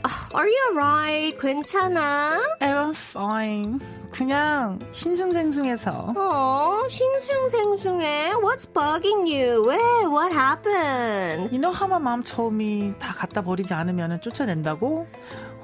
Oh, 0.04 0.28
are 0.34 0.48
you 0.48 0.60
alright? 0.70 1.38
괜찮아? 1.38 2.38
I'm 2.60 2.94
fine. 2.94 3.80
그냥 4.10 4.78
싱숭생숭해서. 4.92 6.14
어, 6.16 6.82
oh, 6.82 6.88
싱숭생숭해. 6.88 8.34
What's 8.40 8.66
bugging 8.66 9.26
you? 9.26 9.66
왜? 9.66 9.76
What 10.08 10.32
happened? 10.32 11.52
You 11.52 11.58
know 11.58 11.72
how 11.72 11.86
my 11.86 11.98
mom 11.98 12.22
told 12.22 12.54
me 12.54 12.94
다 12.98 13.14
갖다 13.14 13.42
버리지 13.42 13.74
않으면 13.74 14.20
쫓아낸다고? 14.20 15.06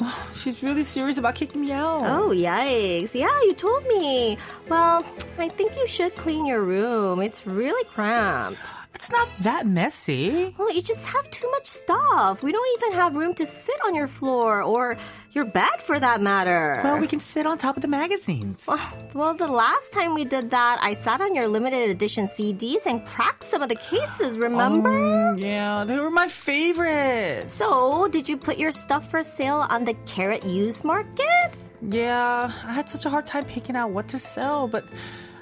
Oh, 0.00 0.28
she's 0.34 0.62
really 0.62 0.82
serious 0.82 1.18
about 1.18 1.36
kicking 1.36 1.60
me 1.60 1.72
out. 1.72 2.04
Oh, 2.06 2.30
yikes. 2.30 3.14
Yeah, 3.14 3.30
you 3.46 3.54
told 3.54 3.86
me. 3.86 4.36
Well, 4.68 5.04
I 5.38 5.48
think 5.48 5.76
you 5.76 5.86
should 5.86 6.16
clean 6.16 6.46
your 6.46 6.62
room. 6.62 7.20
It's 7.22 7.46
really 7.46 7.84
cramped. 7.94 8.74
It's 8.94 9.10
not 9.10 9.28
that 9.40 9.66
messy. 9.66 10.54
Well, 10.56 10.72
you 10.72 10.80
just 10.80 11.04
have 11.04 11.28
too 11.30 11.50
much 11.50 11.66
stuff. 11.66 12.42
We 12.42 12.52
don't 12.52 12.82
even 12.82 12.98
have 12.98 13.16
room 13.16 13.34
to 13.34 13.46
sit 13.46 13.76
on 13.86 13.94
your 13.94 14.06
floor 14.08 14.62
or 14.62 14.96
your 15.32 15.44
bed 15.44 15.82
for 15.82 15.98
that 15.98 16.22
matter. 16.22 16.80
Well, 16.84 16.98
we 16.98 17.06
can 17.06 17.20
sit 17.20 17.44
on 17.46 17.58
top 17.58 17.76
of 17.76 17.82
the 17.82 17.88
magazines. 17.88 18.66
Well, 19.12 19.34
the 19.34 19.46
last 19.48 19.92
time 19.92 20.14
we 20.14 20.24
did 20.24 20.50
that, 20.50 20.78
I 20.80 20.94
sat 20.94 21.20
on 21.20 21.34
your 21.34 21.48
limited 21.48 21.90
edition 21.90 22.28
CDs 22.28 22.86
and 22.86 23.04
cracked 23.04 23.44
some 23.44 23.62
of 23.62 23.68
the 23.68 23.76
cases, 23.76 24.38
remember? 24.38 24.90
Mm, 24.90 25.40
yeah, 25.40 25.84
they 25.84 25.98
were 25.98 26.10
my 26.10 26.28
favorites. 26.28 27.54
So, 27.54 28.08
did 28.08 28.28
you 28.28 28.36
put 28.36 28.58
your 28.58 28.72
stuff 28.72 29.10
for 29.10 29.22
sale 29.22 29.66
on 29.70 29.84
the 29.84 29.94
Carrot 30.06 30.44
Used 30.44 30.84
Market? 30.84 31.50
Yeah, 31.82 32.50
I 32.66 32.72
had 32.72 32.88
such 32.88 33.04
a 33.04 33.10
hard 33.10 33.26
time 33.26 33.44
picking 33.44 33.76
out 33.76 33.90
what 33.90 34.08
to 34.08 34.18
sell, 34.18 34.66
but 34.68 34.84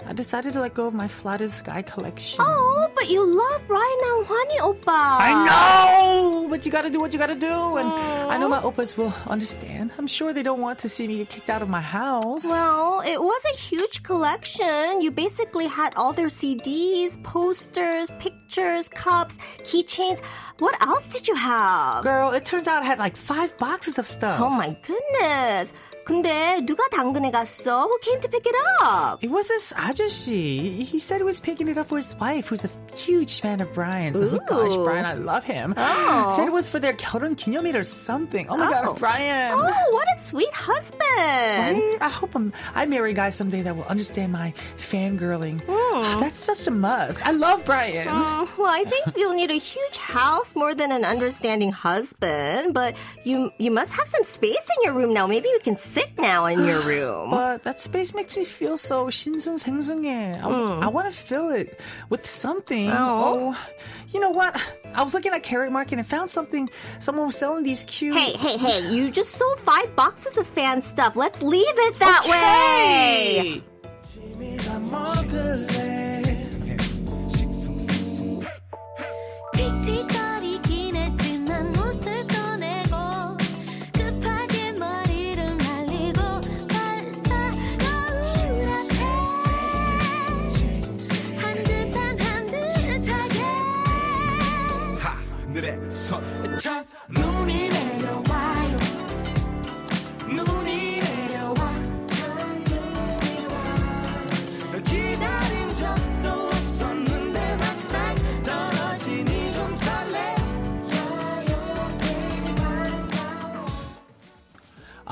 I 0.07 0.13
decided 0.13 0.53
to 0.55 0.61
let 0.61 0.75
go 0.75 0.87
of 0.87 0.95
my 0.95 1.09
Fly 1.09 1.37
to 1.39 1.47
the 1.47 1.51
Sky 1.51 1.83
collection. 1.83 2.39
Oh, 2.43 2.91
but 2.95 3.09
you 3.09 3.25
love 3.25 3.63
Brian 3.67 4.01
and 4.05 4.27
Hwanhee 4.27 4.59
Oppa. 4.59 4.87
I 4.87 5.33
know, 5.47 6.47
but 6.49 6.67
you 6.67 6.73
gotta 6.73 6.91
do 6.91 7.01
what 7.01 7.13
you 7.13 7.19
gotta 7.19 7.35
do, 7.35 7.77
and 7.77 7.89
I 7.89 8.37
know 8.39 8.49
my 8.49 8.61
oppas 8.61 8.97
will 8.97 9.15
understand. 9.27 9.93
I'm 9.99 10.07
sure 10.07 10.33
they 10.33 10.43
don't 10.43 10.61
want 10.61 10.79
to 10.81 10.89
see 10.89 11.07
me 11.07 11.19
get 11.19 11.29
kicked 11.31 11.51
out 11.51 11.63
of 11.63 11.69
my 11.69 11.81
house. 11.81 12.45
Well, 12.45 13.01
it 13.07 13.21
was 13.23 13.43
a 13.55 13.57
huge 13.57 14.03
collection. 14.03 15.01
You 15.01 15.11
basically 15.11 15.67
had 15.67 15.95
all 15.95 16.13
their 16.13 16.27
CDs, 16.29 17.21
posters, 17.23 18.11
pictures, 18.19 18.89
cups, 18.89 19.39
keychains. 19.61 20.23
What 20.59 20.81
else 20.83 21.09
did 21.09 21.29
you 21.29 21.35
have? 21.35 22.05
Girl, 22.05 22.31
it 22.33 22.45
turns 22.45 22.67
out 22.67 22.83
I 22.83 22.87
had 22.87 22.99
like 22.99 23.17
five 23.17 23.57
boxes 23.59 23.99
of 23.99 24.07
stuff. 24.07 24.41
Oh 24.41 24.51
my 24.51 24.77
goodness. 24.87 25.73
근데 26.06 26.62
누가 26.66 26.88
당근에 26.88 27.32
갔어? 27.32 27.84
Who 27.84 28.00
came 28.02 28.22
to 28.22 28.30
pick 28.30 28.46
it 28.48 28.56
up? 28.82 29.22
It 29.22 29.30
was 29.30 29.50
this 29.50 29.74
아저씨. 29.74 30.82
He 30.88 31.00
said 31.00 31.20
he 31.20 31.26
was 31.26 31.42
picking 31.42 31.68
it 31.68 31.78
up 31.78 31.88
for 31.90 31.98
his 31.98 32.16
wife, 32.16 32.48
who's 32.48 32.64
a 32.64 32.70
huge 32.96 33.42
fan 33.42 33.60
of 33.60 33.74
Brian's. 33.74 34.16
Oh 34.16 34.40
gosh, 34.48 34.72
Ooh. 34.72 34.86
Brian, 34.86 35.04
I 35.04 35.16
love 35.16 35.44
him. 35.44 35.74
Oh. 35.76 36.32
Said 36.34 36.48
it 36.48 36.54
was 36.54 36.70
for 36.70 36.80
their 36.80 36.94
결혼 36.94 37.36
기념일 37.36 37.76
or 37.76 37.84
something. 37.84 38.48
Oh 38.50 38.56
my 38.56 38.68
Oh. 38.68 38.96
god, 38.96 39.00
Brian. 39.00 39.52
Oh, 39.52 39.92
what 39.92 40.08
a 40.08 40.18
sweet 40.18 40.54
husband. 40.54 40.96
Right? 41.20 41.98
I 42.00 42.08
hope 42.08 42.36
I'm, 42.36 42.54
I 42.74 42.86
marry 42.86 43.12
a 43.12 43.14
guy 43.14 43.30
someday 43.30 43.62
that 43.64 43.76
will 43.76 43.88
understand 43.92 44.32
my 44.32 44.54
fangirling. 44.78 45.60
That's 46.22 46.40
such 46.40 46.68
a 46.68 46.72
must. 46.72 47.20
I 47.26 47.32
love 47.32 47.66
Brian. 47.66 48.08
Mm, 48.08 48.58
well, 48.58 48.72
I 48.72 48.86
think 48.86 49.18
you'll 49.18 49.34
need 49.34 49.52
a 49.52 49.60
huge 49.60 49.98
house 49.98 50.56
more 50.56 50.74
than 50.74 50.92
an 50.94 51.04
understanding 51.04 51.72
husband, 51.74 52.74
but 52.74 52.96
you 53.26 53.52
you 53.58 53.72
must 53.72 53.92
have 53.92 54.08
some 54.08 54.24
space 54.24 54.56
in 54.78 54.84
your 54.84 54.94
room 54.94 55.12
now. 55.14 55.28
Maybe 55.28 55.50
you 55.50 55.60
can 55.64 55.76
Sit 55.93 56.19
now 56.19 56.47
in 56.47 56.65
your 56.65 56.81
room. 56.81 57.29
but 57.31 57.65
that 57.65 57.83
space 57.83 58.15
makes 58.15 58.37
me 58.37 58.47
feel 58.47 58.79
so 58.79 59.07
싱숭 59.07 59.59
생숭해. 59.61 60.41
I, 60.41 60.49
mm. 60.49 60.83
I 60.83 60.89
want 60.89 61.07
to 61.11 61.15
fill 61.15 61.51
it 61.51 61.81
with 62.09 62.25
something. 62.25 62.89
Oh. 62.91 63.53
oh. 63.53 63.69
you 64.09 64.21
know 64.21 64.31
what? 64.31 64.57
I 64.95 65.03
was 65.03 65.13
looking 65.13 65.33
at 65.33 65.43
Carrot 65.43 65.71
Market 65.71 65.99
and 65.99 66.07
found 66.07 66.31
something. 66.31 66.71
Someone 66.99 67.27
was 67.27 67.37
selling 67.37 67.63
these 67.63 67.85
cute. 67.85 68.17
Hey, 68.17 68.33
hey, 68.33 68.57
hey! 68.57 68.89
You 68.89 69.11
just 69.11 69.33
sold 69.33 69.61
five 69.61 69.95
boxes 69.95 70.39
of 70.39 70.47
fan 70.47 70.81
stuff. 70.81 71.15
Let's 71.15 71.43
leave 71.43 71.67
it 71.69 71.99
that 71.99 72.21
okay. 72.25 73.61
way. 73.61 73.63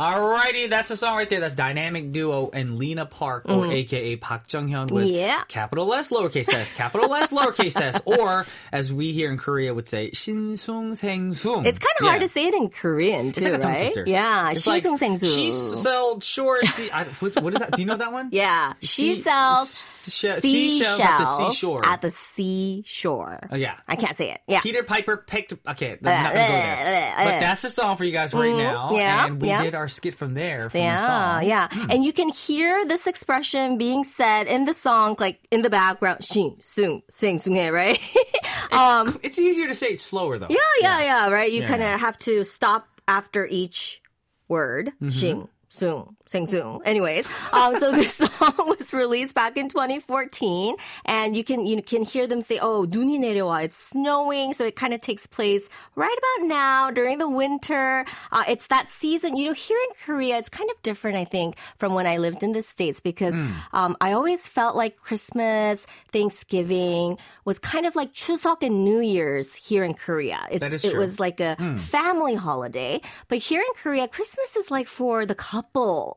Alrighty, 0.00 0.70
that's 0.70 0.88
the 0.88 0.96
song 0.96 1.16
right 1.16 1.28
there. 1.28 1.40
That's 1.40 1.54
Dynamic 1.54 2.10
Duo 2.10 2.48
and 2.54 2.78
Lena 2.78 3.04
Park, 3.04 3.44
or 3.44 3.64
mm-hmm. 3.64 3.72
aka 3.72 4.16
Park 4.16 4.50
Jung 4.50 4.70
Hyun, 4.70 4.90
with 4.90 5.04
yeah. 5.04 5.42
capital 5.46 5.92
S, 5.92 6.08
lowercase 6.08 6.48
s, 6.48 6.72
capital 6.72 7.12
S, 7.12 7.28
lowercase 7.34 7.78
s, 7.78 8.00
or 8.06 8.46
as 8.72 8.90
we 8.90 9.12
here 9.12 9.30
in 9.30 9.36
Korea 9.36 9.74
would 9.74 9.90
say, 9.90 10.10
Shinsung 10.12 10.92
Sengsung. 10.92 11.66
It's 11.66 11.78
kind 11.78 11.92
of 11.98 12.04
yeah. 12.04 12.08
hard 12.08 12.22
to 12.22 12.28
say 12.28 12.46
it 12.46 12.54
in 12.54 12.70
Korean, 12.70 13.32
too, 13.32 13.44
like 13.44 13.62
right? 13.62 13.92
Yeah, 14.06 14.52
it's 14.52 14.66
Shinsung 14.66 14.92
like, 14.92 15.02
Sengsung. 15.02 15.34
She 15.34 15.50
sells 15.50 16.24
short. 16.24 16.64
She, 16.64 16.90
I, 16.90 17.04
what, 17.04 17.42
what 17.42 17.52
is 17.52 17.60
that? 17.60 17.72
Do 17.72 17.82
you 17.82 17.86
know 17.86 17.98
that 17.98 18.10
one? 18.10 18.30
Yeah, 18.32 18.72
she, 18.80 19.16
she 19.16 19.20
sells 19.20 19.68
seashells 19.68 21.00
at 21.00 21.18
the 21.18 21.24
seashore. 21.26 21.86
At 21.86 22.00
the 22.00 22.10
seashore. 22.10 23.40
Oh, 23.50 23.56
yeah. 23.56 23.76
I 23.86 23.96
can't 23.96 24.16
say 24.16 24.32
it. 24.32 24.40
Yeah. 24.46 24.60
Peter 24.60 24.82
Piper 24.82 25.18
picked. 25.18 25.52
Okay, 25.52 25.92
uh, 25.92 25.96
not 26.00 26.00
gonna 26.00 26.28
go 26.28 26.34
there. 26.34 27.14
But 27.16 27.40
that's 27.40 27.62
the 27.62 27.68
song 27.68 27.96
for 27.96 28.04
you 28.04 28.12
guys 28.12 28.32
right 28.32 28.50
mm, 28.50 28.56
now. 28.56 28.92
Yeah. 28.94 29.26
And 29.26 29.40
we 29.40 29.48
yeah. 29.48 29.62
did 29.62 29.74
our 29.74 29.88
skit 29.90 30.14
from 30.14 30.34
there. 30.34 30.70
From 30.70 30.80
yeah, 30.80 31.40
the 31.40 31.46
yeah. 31.46 31.68
Hmm. 31.70 31.90
And 31.90 32.04
you 32.04 32.12
can 32.12 32.28
hear 32.28 32.84
this 32.86 33.06
expression 33.06 33.78
being 33.78 34.04
said 34.04 34.46
in 34.46 34.64
the 34.64 34.74
song, 34.74 35.16
like 35.18 35.40
in 35.50 35.62
the 35.62 35.70
background. 35.70 36.24
Sing, 36.24 36.56
sing, 36.60 37.02
sing, 37.10 37.38
sing, 37.38 37.72
right? 37.72 37.98
it's, 38.14 38.72
um, 38.72 39.18
it's 39.22 39.38
easier 39.38 39.68
to 39.68 39.74
say 39.74 39.88
it's 39.88 40.02
slower 40.02 40.38
though. 40.38 40.48
Yeah, 40.48 40.56
yeah, 40.80 40.98
yeah. 41.00 41.04
yeah 41.04 41.30
right. 41.30 41.52
You 41.52 41.62
yeah, 41.62 41.68
kind 41.68 41.82
of 41.82 41.88
yeah. 41.88 41.98
have 41.98 42.18
to 42.18 42.44
stop 42.44 42.88
after 43.06 43.46
each 43.46 44.00
word. 44.48 44.92
Mm-hmm. 45.02 45.44
Sung, 45.68 46.16
생숭. 46.29 46.81
Anyways, 46.85 47.27
um, 47.53 47.77
so 47.79 47.91
this 47.91 48.15
song 48.15 48.53
was 48.67 48.93
released 48.93 49.33
back 49.35 49.57
in 49.57 49.69
2014, 49.69 50.75
and 51.05 51.35
you 51.35 51.43
can 51.43 51.65
you 51.65 51.81
can 51.81 52.03
hear 52.03 52.27
them 52.27 52.41
say, 52.41 52.59
"Oh, 52.61 52.85
눈이 52.85 53.19
내려와." 53.19 53.63
It's 53.63 53.77
snowing, 53.77 54.53
so 54.53 54.65
it 54.65 54.75
kind 54.75 54.93
of 54.93 55.01
takes 55.01 55.25
place 55.27 55.69
right 55.95 56.13
about 56.17 56.47
now 56.47 56.91
during 56.91 57.17
the 57.19 57.29
winter. 57.29 58.05
Uh, 58.31 58.43
it's 58.47 58.67
that 58.67 58.89
season. 58.89 59.35
You 59.37 59.47
know, 59.47 59.57
here 59.57 59.77
in 59.77 59.91
Korea, 60.03 60.37
it's 60.37 60.49
kind 60.49 60.69
of 60.69 60.77
different, 60.83 61.17
I 61.17 61.25
think, 61.25 61.55
from 61.77 61.93
when 61.93 62.07
I 62.07 62.17
lived 62.17 62.41
in 62.43 62.53
the 62.53 62.61
states 62.61 62.99
because 63.01 63.35
Hmm. 63.35 63.49
um, 63.73 63.91
I 64.01 64.13
always 64.13 64.47
felt 64.47 64.75
like 64.75 64.97
Christmas, 65.01 65.85
Thanksgiving 66.11 67.17
was 67.45 67.59
kind 67.59 67.85
of 67.85 67.95
like 67.95 68.13
Chuseok 68.13 68.61
and 68.63 68.83
New 68.83 68.99
Year's 69.01 69.53
here 69.55 69.83
in 69.83 69.93
Korea. 69.93 70.39
It's, 70.51 70.61
That 70.61 70.73
is 70.73 70.83
it 70.85 70.91
true. 70.91 70.99
was 70.99 71.19
like 71.19 71.39
a 71.39 71.55
family 71.77 72.35
holiday, 72.35 73.01
but 73.27 73.37
here 73.39 73.61
in 73.61 73.73
Korea, 73.81 74.07
Christmas 74.07 74.55
is 74.55 74.69
like 74.71 74.87
for 74.87 75.25
the 75.25 75.35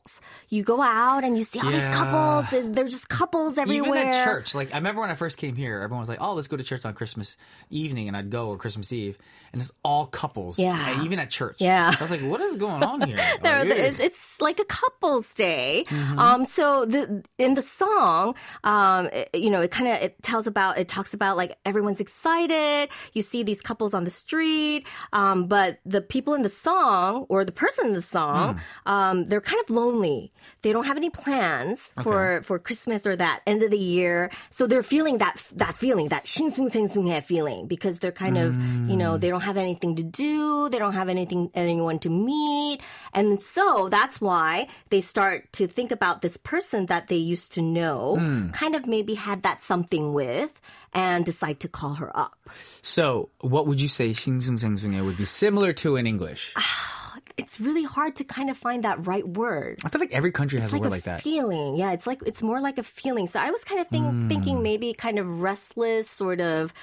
couples. 0.04 0.22
You 0.50 0.64
go 0.64 0.82
out 0.82 1.24
and 1.24 1.38
you 1.38 1.44
see 1.44 1.60
all 1.60 1.72
Yeah. 1.72 1.88
these 1.88 1.96
couples. 1.96 2.50
There's, 2.50 2.70
they're 2.70 2.88
just 2.88 3.10
couples 3.10 3.58
everywhere. 3.58 3.96
Even 3.98 4.10
at 4.10 4.26
church, 4.26 4.54
like 4.56 4.72
I 4.74 4.78
remember 4.78 5.02
when 5.02 5.10
I 5.10 5.16
first 5.16 5.38
came 5.38 5.56
here, 5.56 5.82
everyone 5.82 6.00
was 6.00 6.10
like, 6.10 6.22
"Oh, 6.22 6.34
let's 6.34 6.48
go 6.48 6.58
to 6.58 6.64
church 6.64 6.86
on 6.86 6.94
Christmas 6.94 7.38
evening," 7.70 8.08
and 8.08 8.16
I'd 8.18 8.30
go 8.30 8.50
or 8.50 8.58
Christmas 8.58 8.92
Eve, 8.94 9.18
and 9.52 9.62
it's 9.62 9.72
all 9.84 10.06
couples. 10.06 10.60
Yeah. 10.60 11.04
even 11.04 11.20
at 11.20 11.30
church. 11.30 11.58
Yeah. 11.60 11.94
I 11.98 12.02
was 12.02 12.12
like, 12.12 12.22
"What 12.22 12.42
is 12.42 12.56
going 12.56 12.84
on 12.84 13.02
here?" 13.02 13.18
There, 13.42 13.66
ew. 13.66 13.72
is, 13.74 14.00
it's 14.00 14.40
like 14.40 14.60
a 14.60 14.66
couple's 14.66 15.34
day. 15.34 15.86
Mm-hmm. 15.88 16.20
Um, 16.20 16.46
so 16.46 16.86
the 16.86 17.24
in 17.38 17.54
the 17.56 17.62
song, 17.62 18.36
um, 18.64 19.08
it- 19.08 19.30
you 19.34 19.50
know, 19.50 19.62
it 19.62 19.72
kind 19.72 19.88
of 19.90 20.02
it 20.02 20.22
tells 20.22 20.48
about 20.48 20.78
it 20.78 20.88
talks 20.88 21.14
about 21.14 21.38
like 21.38 21.58
everyone's 21.66 22.00
excited. 22.00 22.90
You 23.14 23.22
see 23.22 23.44
these 23.44 23.62
couples 23.62 23.94
on 23.94 24.04
the 24.04 24.12
street, 24.12 24.86
um, 25.14 25.48
but 25.48 25.80
the 25.86 26.02
people 26.02 26.34
in 26.36 26.42
the 26.44 26.50
song 26.50 27.26
or 27.30 27.44
the 27.46 27.52
person 27.52 27.88
in 27.88 27.94
the 27.94 28.02
song, 28.02 28.60
Hmm. 28.86 28.92
um, 28.92 29.28
they're 29.30 29.42
kind 29.42 29.62
of 29.64 29.70
lonely 29.70 29.93
lonely. 29.94 30.32
They 30.62 30.72
don't 30.72 30.86
have 30.86 30.98
any 30.98 31.10
plans 31.10 31.94
okay. 31.98 32.04
for 32.04 32.42
for 32.44 32.60
Christmas 32.60 33.06
or 33.06 33.16
that 33.16 33.42
end 33.46 33.64
of 33.64 33.72
the 33.72 33.78
year. 33.78 34.32
So 34.50 34.68
they're 34.68 34.84
feeling 34.84 35.20
that 35.20 35.42
that 35.56 35.76
feeling, 35.76 36.10
that 36.10 36.26
shinsunsengsunghe 36.26 37.24
feeling 37.24 37.68
because 37.68 38.00
they're 38.00 38.12
kind 38.12 38.38
mm. 38.38 38.48
of, 38.48 38.90
you 38.90 38.98
know, 38.98 39.18
they 39.18 39.30
don't 39.30 39.42
have 39.42 39.58
anything 39.58 39.96
to 39.96 40.04
do, 40.04 40.70
they 40.70 40.80
don't 40.80 40.94
have 40.94 41.10
anything 41.10 41.50
anyone 41.54 42.00
to 42.00 42.10
meet. 42.10 42.82
And 43.14 43.42
so 43.42 43.90
that's 43.90 44.20
why 44.20 44.68
they 44.90 45.02
start 45.02 45.52
to 45.54 45.68
think 45.68 45.92
about 45.92 46.22
this 46.22 46.38
person 46.38 46.88
that 46.88 47.08
they 47.08 47.18
used 47.18 47.54
to 47.54 47.62
know, 47.62 48.18
mm. 48.20 48.54
kind 48.54 48.76
of 48.76 48.88
maybe 48.88 49.14
had 49.16 49.44
that 49.44 49.62
something 49.62 50.14
with 50.14 50.60
and 50.94 51.26
decide 51.26 51.60
to 51.60 51.68
call 51.68 51.96
her 51.96 52.16
up. 52.16 52.38
So, 52.82 53.30
what 53.42 53.66
would 53.66 53.82
you 53.82 53.88
say 53.88 54.12
shinsunsengsunghe 54.12 55.04
would 55.04 55.18
be 55.18 55.26
similar 55.26 55.74
to 55.74 55.96
in 55.96 56.06
English? 56.06 56.54
it's 57.38 57.60
really 57.60 57.84
hard 57.84 58.16
to 58.18 58.24
kind 58.24 58.50
of 58.50 58.58
find 58.58 58.84
that 58.84 59.06
right 59.08 59.28
word. 59.28 59.80
I 59.86 59.90
feel 59.90 60.00
like 60.00 60.12
every 60.12 60.32
country 60.32 60.60
has 60.60 60.68
It's 60.68 60.74
a 60.74 60.76
like 60.76 60.82
word 60.84 60.88
a 60.88 60.92
like 60.92 61.04
that. 61.04 61.22
feeling. 61.22 61.76
Yeah, 61.76 61.92
it's 61.92 62.06
like 62.08 62.22
it's 62.26 62.42
more 62.44 62.62
like 62.62 62.78
a 62.78 62.84
feeling. 62.84 63.28
So 63.28 63.40
I 63.40 63.50
was 63.52 63.64
kind 63.64 63.82
of 63.82 63.88
think, 63.88 64.06
Hmm. 64.06 64.28
thinking 64.28 64.62
maybe 64.64 64.94
kind 64.94 65.18
of 65.20 65.42
restless, 65.42 66.10
sort 66.10 66.42
of. 66.42 66.74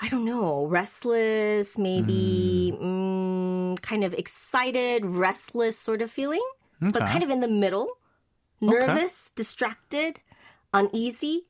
I 0.00 0.08
don't 0.10 0.24
know, 0.24 0.66
restless, 0.66 1.76
maybe 1.76 2.70
Hmm. 2.76 3.74
mm, 3.74 3.82
kind 3.82 4.04
of 4.04 4.14
excited, 4.14 5.04
restless 5.04 5.76
sort 5.78 6.02
of 6.02 6.10
feeling, 6.10 6.44
but 6.80 7.02
kind 7.06 7.24
of 7.24 7.30
in 7.30 7.40
the 7.40 7.48
middle, 7.48 7.88
nervous, 8.60 9.32
distracted, 9.34 10.20
uneasy. 10.72 11.46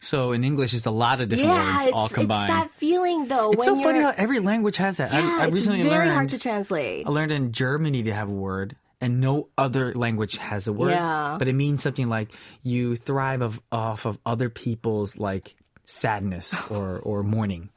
So 0.00 0.32
in 0.32 0.44
English, 0.44 0.74
it's 0.74 0.86
a 0.86 0.90
lot 0.90 1.20
of 1.20 1.28
different 1.28 1.50
yeah, 1.50 1.72
words 1.74 1.86
it's, 1.86 1.92
all 1.94 2.06
it's 2.06 2.14
combined. 2.14 2.48
that 2.48 2.70
feeling 2.70 3.26
though. 3.28 3.50
It's 3.52 3.64
so 3.64 3.74
funny 3.82 3.98
you're- 3.98 4.04
how 4.12 4.14
every 4.16 4.38
language 4.40 4.76
has 4.76 4.98
that. 4.98 5.12
yeah, 5.12 5.18
I, 5.40 5.42
I 5.42 5.46
it's 5.46 5.54
recently 5.54 5.82
very 5.82 6.06
learned. 6.06 6.10
hard 6.12 6.28
to 6.30 6.38
translate. 6.38 7.06
I 7.06 7.10
learned 7.10 7.32
in 7.32 7.52
Germany 7.52 8.02
they 8.02 8.10
have 8.12 8.28
a 8.28 8.32
word, 8.32 8.76
and 9.00 9.20
no 9.20 9.48
other 9.58 9.92
language 9.94 10.36
has 10.36 10.68
a 10.68 10.72
word. 10.72 10.90
Yeah. 10.90 11.36
But 11.38 11.48
it 11.48 11.54
means 11.54 11.82
something 11.82 12.08
like 12.08 12.30
you 12.62 12.94
thrive 12.96 13.42
of, 13.42 13.60
off 13.72 14.06
of 14.06 14.18
other 14.24 14.48
people's 14.50 15.18
like 15.18 15.56
sadness 15.84 16.54
or 16.70 17.00
or 17.00 17.22
mourning. 17.22 17.70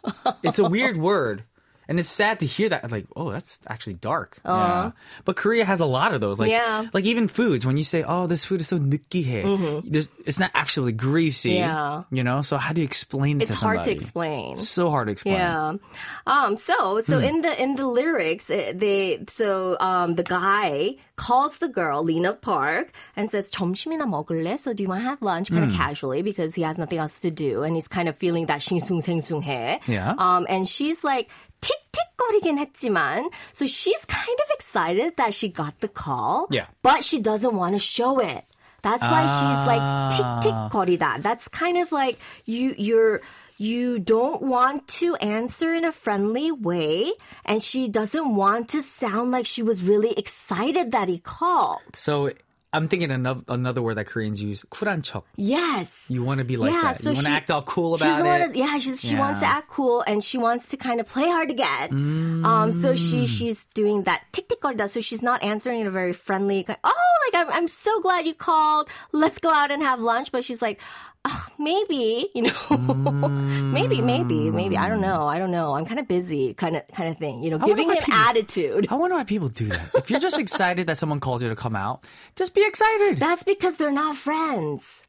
it's 0.43 0.59
a 0.59 0.69
weird 0.69 0.97
word 0.97 1.43
And 1.90 2.00
it's 2.02 2.10
sad 2.10 2.40
to 2.42 2.46
hear 2.46 2.68
that. 2.68 2.90
Like, 2.90 3.06
oh, 3.14 3.30
that's 3.30 3.60
actually 3.70 3.94
dark. 3.94 4.40
Yeah. 4.44 4.90
But 5.24 5.36
Korea 5.38 5.62
has 5.64 5.78
a 5.78 5.86
lot 5.86 6.10
of 6.14 6.20
those. 6.20 6.34
Like, 6.34 6.50
Yeah. 6.50 6.90
like 6.92 7.04
even 7.06 7.28
foods. 7.30 7.62
When 7.64 7.76
you 7.78 7.86
say, 7.86 8.02
"Oh, 8.02 8.26
this 8.26 8.42
food 8.44 8.58
is 8.60 8.66
so 8.66 8.82
느끼해," 8.82 9.86
there's 9.86 10.08
it's 10.26 10.40
not 10.42 10.50
actually 10.50 10.90
greasy. 10.90 11.62
Mm-hmm. 11.62 11.62
Yeah. 11.62 12.02
You 12.10 12.24
know. 12.26 12.42
So 12.42 12.58
how 12.58 12.74
do 12.74 12.82
you 12.82 12.84
explain 12.90 13.38
it 13.38 13.46
It's 13.46 13.52
to 13.54 13.56
somebody? 13.62 13.76
hard 13.78 13.84
to 13.86 13.92
explain. 14.02 14.56
So 14.58 14.90
hard 14.90 15.06
to 15.06 15.12
explain. 15.14 15.38
Yeah. 15.38 15.78
Um. 16.26 16.58
So 16.58 16.98
so 17.06 17.22
Hmm. 17.22 17.30
in 17.30 17.36
the 17.46 17.54
in 17.54 17.78
the 17.78 17.86
lyrics, 17.86 18.50
eh, 18.50 18.74
they 18.74 19.22
so 19.30 19.78
um 19.78 20.18
the 20.18 20.26
guy 20.26 20.98
calls 21.14 21.62
the 21.62 21.70
girl 21.70 22.02
Lena 22.02 22.34
Park 22.34 22.90
and 23.14 23.30
says 23.30 23.46
점심이나 23.54 24.10
먹을래? 24.10 24.58
So 24.58 24.74
do 24.74 24.82
you 24.82 24.90
want 24.90 25.06
to 25.06 25.08
have 25.08 25.22
lunch? 25.22 25.54
Kind 25.54 25.62
Hmm. 25.62 25.70
of 25.70 25.78
casually 25.78 26.26
because 26.26 26.58
he 26.58 26.66
has 26.66 26.82
nothing 26.82 26.98
else 26.98 27.22
to 27.22 27.30
do 27.30 27.62
and 27.62 27.78
he's 27.78 27.86
kind 27.86 28.10
of 28.10 28.18
feeling 28.18 28.50
that 28.50 28.58
싱숭생숭해. 28.58 29.86
Yeah. 29.86 30.18
Um. 30.18 30.50
And 30.50 30.66
she's 30.66 31.04
like. 31.06 31.30
틱틱거리긴 31.60 32.58
했지만, 32.58 33.30
so 33.52 33.66
she's 33.66 34.04
kind 34.06 34.38
of 34.44 34.50
excited 34.54 35.16
that 35.16 35.34
she 35.34 35.48
got 35.48 35.80
the 35.80 35.88
call. 35.88 36.46
Yeah. 36.50 36.66
But 36.82 37.04
she 37.04 37.18
doesn't 37.20 37.54
want 37.54 37.74
to 37.74 37.78
show 37.78 38.18
it. 38.18 38.44
That's 38.82 39.02
why 39.02 39.26
she's 39.26 39.66
like 39.66 39.82
틱틱거리다. 40.14 41.20
That's 41.20 41.48
kind 41.48 41.78
of 41.78 41.90
like 41.90 42.18
you 42.44 42.72
you're 42.78 43.20
you 43.58 43.98
don't 43.98 44.42
want 44.42 44.86
to 45.02 45.16
answer 45.16 45.74
in 45.74 45.84
a 45.84 45.90
friendly 45.90 46.52
way 46.52 47.12
and 47.44 47.62
she 47.62 47.88
doesn't 47.88 48.36
want 48.36 48.68
to 48.70 48.82
sound 48.82 49.32
like 49.32 49.46
she 49.46 49.62
was 49.62 49.82
really 49.82 50.12
excited 50.12 50.92
that 50.92 51.08
he 51.08 51.18
called. 51.18 51.96
So 51.96 52.30
I'm 52.72 52.88
thinking 52.88 53.10
another 53.10 53.40
another 53.48 53.80
word 53.80 53.94
that 53.96 54.04
Koreans 54.06 54.42
use, 54.42 54.62
쿨한 54.70 55.00
척. 55.00 55.22
Yes. 55.36 56.04
You 56.10 56.22
want 56.22 56.40
to 56.40 56.44
be 56.44 56.58
like 56.58 56.72
yeah, 56.72 56.92
that. 56.92 57.00
so 57.00 57.10
you 57.10 57.14
want 57.14 57.24
to 57.26 57.32
she- 57.32 57.36
act 57.36 57.50
all 57.50 57.62
cool 57.62 57.96
she 57.96 58.04
about 58.04 58.20
doesn't 58.20 58.26
it. 58.26 58.28
wanna- 58.28 58.58
yeah, 58.58 58.78
she's, 58.78 59.00
she 59.00 59.14
Yeah. 59.14 59.20
wants 59.20 59.40
to 59.40 59.46
act 59.46 59.68
cool 59.68 60.04
and 60.06 60.22
she 60.22 60.36
wants 60.36 60.68
to 60.68 60.76
kind 60.76 61.00
of 61.00 61.06
play 61.06 61.24
hard 61.24 61.48
to 61.48 61.54
get. 61.54 61.90
Um, 61.90 62.72
so 62.72 62.92
Mm. 62.92 62.98
she 63.00 63.24
she's 63.26 63.64
doing 63.72 64.02
that 64.04 64.24
틱틱거리다. 64.32 64.90
So 64.90 65.00
she's 65.00 65.22
not 65.22 65.42
answering 65.42 65.80
in 65.80 65.86
a 65.86 65.90
very 65.94 66.12
friendly 66.12 66.64
kind. 66.64 66.76
Oh, 66.84 67.12
like 67.32 67.46
I'm 67.46 67.48
I'm 67.64 67.68
so 67.68 67.98
glad 68.02 68.26
you 68.26 68.34
called. 68.34 68.90
Let's 69.12 69.38
go 69.38 69.48
out 69.48 69.70
and 69.70 69.80
have 69.82 70.00
lunch. 70.00 70.30
But 70.30 70.44
she's 70.44 70.60
like. 70.60 70.80
"Ah, 71.25 71.47
maybe 71.57 72.29
you 72.33 72.41
know, 72.43 73.27
maybe, 73.73 74.01
maybe, 74.01 74.49
maybe. 74.49 74.77
I 74.77 74.87
don't 74.89 75.01
know. 75.01 75.27
I 75.27 75.37
don't 75.39 75.51
know. 75.51 75.75
I'm 75.75 75.85
kind 75.85 75.99
of 75.99 76.07
busy, 76.07 76.53
kind 76.53 76.75
of, 76.77 76.87
kind 76.89 77.09
of 77.09 77.17
thing. 77.17 77.43
You 77.43 77.51
know, 77.51 77.59
I 77.61 77.65
giving 77.65 77.89
him 77.89 77.97
people- 77.97 78.13
attitude. 78.13 78.87
I 78.89 78.95
wonder 78.95 79.15
why 79.15 79.23
people 79.23 79.49
do 79.49 79.67
that. 79.67 79.91
If 79.95 80.09
you're 80.09 80.19
just 80.19 80.39
excited 80.39 80.87
that 80.87 80.97
someone 80.97 81.19
called 81.19 81.41
you 81.41 81.49
to 81.49 81.55
come 81.55 81.75
out, 81.75 82.05
just 82.35 82.55
be 82.55 82.65
excited. 82.65 83.17
That's 83.17 83.43
because 83.43 83.77
they're 83.77 83.91
not 83.91 84.15
friends. 84.15 85.03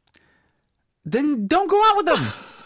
then 1.05 1.47
don't 1.47 1.69
go 1.69 1.81
out 1.83 1.97
with 1.97 2.05
them. 2.05 2.23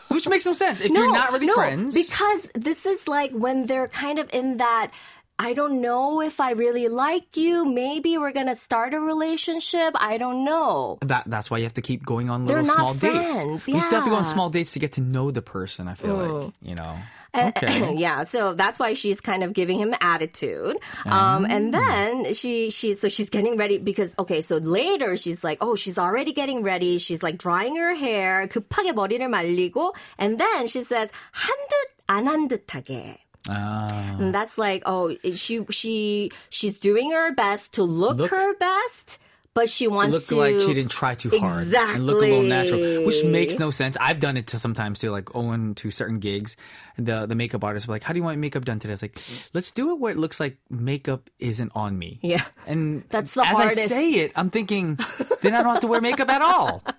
Which 0.09 0.27
makes 0.29 0.45
no 0.45 0.53
sense. 0.53 0.79
If 0.79 0.91
you're 0.91 1.11
not 1.11 1.33
really 1.33 1.47
no, 1.47 1.53
friends. 1.55 1.93
Because 1.93 2.49
this 2.55 2.85
is 2.85 3.07
like 3.09 3.31
when 3.31 3.65
they're 3.65 3.89
kind 3.89 4.19
of 4.19 4.29
in 4.33 4.57
that. 4.57 4.91
I 5.38 5.54
don't 5.54 5.80
know 5.80 6.20
if 6.22 6.38
I 6.38 6.52
really 6.52 6.86
like 6.88 7.36
you. 7.36 7.64
Maybe 7.64 8.16
we're 8.16 8.30
gonna 8.32 8.54
start 8.54 8.94
a 8.94 9.00
relationship. 9.00 9.94
I 9.98 10.16
don't 10.18 10.44
know. 10.44 10.98
that, 11.02 11.24
that's 11.26 11.50
why 11.50 11.58
you 11.58 11.64
have 11.64 11.74
to 11.74 11.82
keep 11.82 12.04
going 12.06 12.30
on 12.30 12.46
They're 12.46 12.62
little 12.62 12.76
not 12.76 12.76
small 12.76 12.94
dates. 12.94 13.32
friends, 13.34 13.66
You 13.66 13.80
still 13.80 13.98
have 13.98 14.04
to 14.04 14.10
go 14.10 14.16
on 14.16 14.22
yeah. 14.22 14.34
small 14.38 14.50
dates 14.50 14.72
to 14.72 14.78
get 14.78 14.92
to 14.92 15.00
know 15.00 15.30
the 15.32 15.42
person, 15.42 15.88
I 15.88 15.94
feel 15.94 16.14
like. 16.14 16.52
You 16.62 16.76
know. 16.76 16.94
Okay. 17.34 17.94
yeah, 17.96 18.24
so 18.24 18.52
that's 18.52 18.78
why 18.78 18.92
she's 18.92 19.18
kind 19.20 19.42
of 19.42 19.54
giving 19.54 19.80
him 19.80 19.94
attitude. 20.04 20.76
Um, 21.06 21.46
and 21.48 21.74
Ah. 21.74 21.80
then 21.80 22.34
she 22.34 22.68
she 22.68 22.92
so 22.92 23.08
she's 23.08 23.30
getting 23.32 23.56
ready 23.56 23.78
because 23.78 24.14
okay, 24.20 24.42
so 24.42 24.58
later 24.60 25.16
she's 25.16 25.42
like, 25.42 25.56
oh, 25.64 25.74
she's 25.74 25.96
already 25.96 26.32
getting 26.36 26.62
ready. 26.62 26.98
She's 26.98 27.22
like 27.24 27.38
drying 27.40 27.74
her 27.80 27.94
hair, 27.96 28.46
급하게 28.52 28.92
머리를 28.92 29.26
말리고, 29.26 29.96
and 30.20 30.36
then 30.38 30.68
she 30.68 30.84
says 30.84 31.08
한 31.32 31.56
듯 31.72 31.88
안 32.06 32.28
한 32.28 32.48
듯하게. 32.52 33.16
Ah. 33.49 34.15
And 34.19 34.33
that's 34.33 34.57
like, 34.57 34.83
oh, 34.85 35.15
she 35.35 35.65
she 35.69 36.31
she's 36.49 36.79
doing 36.79 37.11
her 37.11 37.33
best 37.33 37.73
to 37.73 37.83
look, 37.83 38.17
Look- 38.17 38.31
her 38.31 38.55
best, 38.57 39.19
but 39.53 39.69
she 39.69 39.87
wants 39.87 40.11
look 40.13 40.25
to 40.27 40.35
look 40.35 40.51
like 40.53 40.59
she 40.61 40.73
didn't 40.73 40.91
try 40.91 41.15
too 41.15 41.31
hard 41.39 41.67
and 41.73 42.05
look 42.05 42.17
a 42.17 42.19
little 42.19 42.41
natural, 42.43 43.05
which 43.07 43.23
makes 43.23 43.57
no 43.57 43.71
sense. 43.71 43.97
I've 43.99 44.19
done 44.19 44.37
it 44.37 44.47
to 44.47 44.59
sometimes 44.59 44.99
too, 44.99 45.09
like 45.09 45.35
Owen 45.35 45.73
to 45.75 45.89
certain 45.89 46.19
gigs. 46.19 46.55
The 46.97 47.25
the 47.25 47.35
makeup 47.35 47.63
artist 47.63 47.87
will 47.87 47.93
be 47.93 47.95
like, 47.95 48.03
"How 48.03 48.13
do 48.13 48.17
you 48.19 48.23
want 48.23 48.35
your 48.35 48.41
makeup 48.41 48.65
done 48.65 48.77
today?" 48.79 48.93
It's 48.93 49.01
like, 49.01 49.17
let's 49.53 49.71
do 49.71 49.91
it 49.91 49.99
where 49.99 50.11
it 50.11 50.17
looks 50.17 50.39
like 50.39 50.57
makeup 50.69 51.29
isn't 51.39 51.71
on 51.75 51.97
me. 51.97 52.19
Yeah. 52.21 52.43
and 52.67 53.03
That's 53.09 53.33
the 53.33 53.41
as 53.41 53.47
hardest. 53.47 53.77
I 53.79 53.85
say 53.85 54.11
it, 54.13 54.31
I'm 54.35 54.49
thinking, 54.51 54.99
then 55.41 55.53
I 55.55 55.63
don't 55.63 55.73
have 55.73 55.81
to 55.81 55.87
wear 55.87 56.01
makeup 56.01 56.29
at 56.29 56.41
all. 56.41 56.83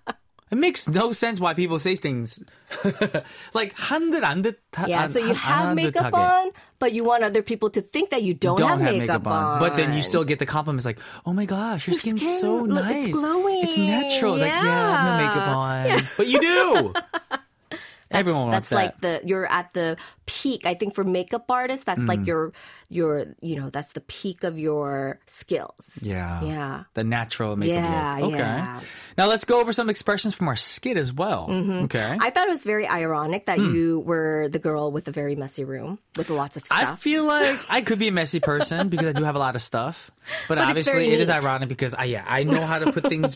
It 0.52 0.58
makes 0.62 0.88
no 0.88 1.13
sense 1.13 1.39
why 1.41 1.56
people 1.56 1.80
say 1.80 1.95
things 1.95 2.38
like 3.58 3.73
한듯 3.73 4.21
안듯. 4.21 4.62
Yeah, 4.86 5.08
so 5.08 5.17
you 5.17 5.34
have 5.34 5.73
makeup 5.73 6.13
on, 6.13 6.52
but 6.78 6.93
you 6.93 7.04
want 7.04 7.23
other 7.23 7.41
people 7.41 7.71
to 7.71 7.82
think 7.82 8.12
that 8.12 8.21
you 8.21 8.36
don't, 8.36 8.58
don't 8.62 8.82
have, 8.82 8.93
makeup, 8.93 9.26
on. 9.26 9.58
But 9.60 9.78
then 9.78 9.93
you 9.97 10.04
still 10.04 10.23
get 10.23 10.38
the 10.38 10.45
compliments 10.45 10.86
like, 10.86 10.99
"Oh 11.26 11.34
my 11.34 11.45
gosh, 11.49 11.88
your, 11.89 11.97
Your 11.97 12.02
skin's 12.06 12.21
skin, 12.21 12.38
so 12.38 12.69
look, 12.69 12.86
nice. 12.86 13.08
it's 13.10 13.17
glowing. 13.17 13.63
It's 13.65 13.78
natural." 13.82 14.38
It's 14.38 14.45
like, 14.45 14.54
yeah, 14.54 14.62
I 14.62 14.93
have 14.93 15.06
no 15.10 15.13
makeup 15.26 15.45
Yeah. 15.49 15.58
on, 15.58 16.02
but 16.21 16.28
you 16.30 16.38
do. 16.38 16.93
Everyone 18.13 18.54
wants 18.54 18.69
that's 18.69 18.78
like 18.78 19.02
that. 19.02 19.23
the 19.23 19.28
you're 19.28 19.49
at 19.49 19.73
the 19.73 19.97
peak. 20.30 20.67
I 20.69 20.76
think 20.78 20.93
for 20.93 21.02
makeup 21.04 21.49
artists, 21.49 21.82
that's 21.82 21.97
Mm. 21.97 22.06
like 22.13 22.28
your 22.30 22.54
your 22.86 23.26
you 23.41 23.58
know 23.58 23.73
that's 23.73 23.97
the 23.97 24.06
peak 24.06 24.45
of 24.45 24.60
your 24.62 25.17
skills. 25.26 25.89
yeah, 25.97 26.45
Yeah. 26.45 26.76
the 26.93 27.02
natural 27.02 27.58
makeup 27.58 27.82
Yeah, 27.82 28.17
look. 28.21 28.38
Okay, 28.38 28.45
yeah. 28.45 28.80
now 29.17 29.28
let's 29.28 29.45
go 29.45 29.60
over 29.60 29.73
some 29.73 29.89
expressions 29.89 30.36
from 30.36 30.47
our 30.47 30.56
skit 30.56 30.97
as 30.97 31.13
well. 31.13 31.47
Mm-hmm. 31.49 31.86
Okay, 31.86 32.17
I 32.19 32.30
thought 32.30 32.47
it 32.47 32.52
was 32.52 32.63
very 32.63 32.88
ironic 32.88 33.45
that 33.45 33.58
Hmm. 33.60 33.73
you 33.76 33.99
were 34.02 34.49
the 34.49 34.60
girl 34.60 34.91
with 34.91 35.08
a 35.08 35.12
very 35.12 35.36
messy 35.36 35.63
room 35.63 35.99
with 36.17 36.30
lots 36.30 36.58
of 36.58 36.63
I 36.71 36.84
stuff. 36.84 36.99
feel 36.99 37.23
like 37.26 37.58
I 37.69 37.82
could 37.82 37.99
be 37.99 38.08
a 38.08 38.12
messy 38.15 38.39
person 38.39 38.89
because 38.89 39.08
I 39.08 39.13
do 39.13 39.23
have 39.23 39.36
a 39.36 39.39
lot 39.39 39.56
of 39.56 39.62
stuff. 39.62 40.12
But, 40.47 40.56
But 40.56 40.58
it's 40.60 40.67
obviously, 40.69 40.93
very 40.93 41.13
it 41.13 41.19
is 41.19 41.28
neat. 41.28 41.36
ironic 41.43 41.67
because 41.69 41.93
I 41.93 42.06
yeah 42.06 42.23
I 42.28 42.43
know 42.43 42.62
how 42.63 42.80
to 42.80 42.91
put 42.95 43.04
things 43.12 43.36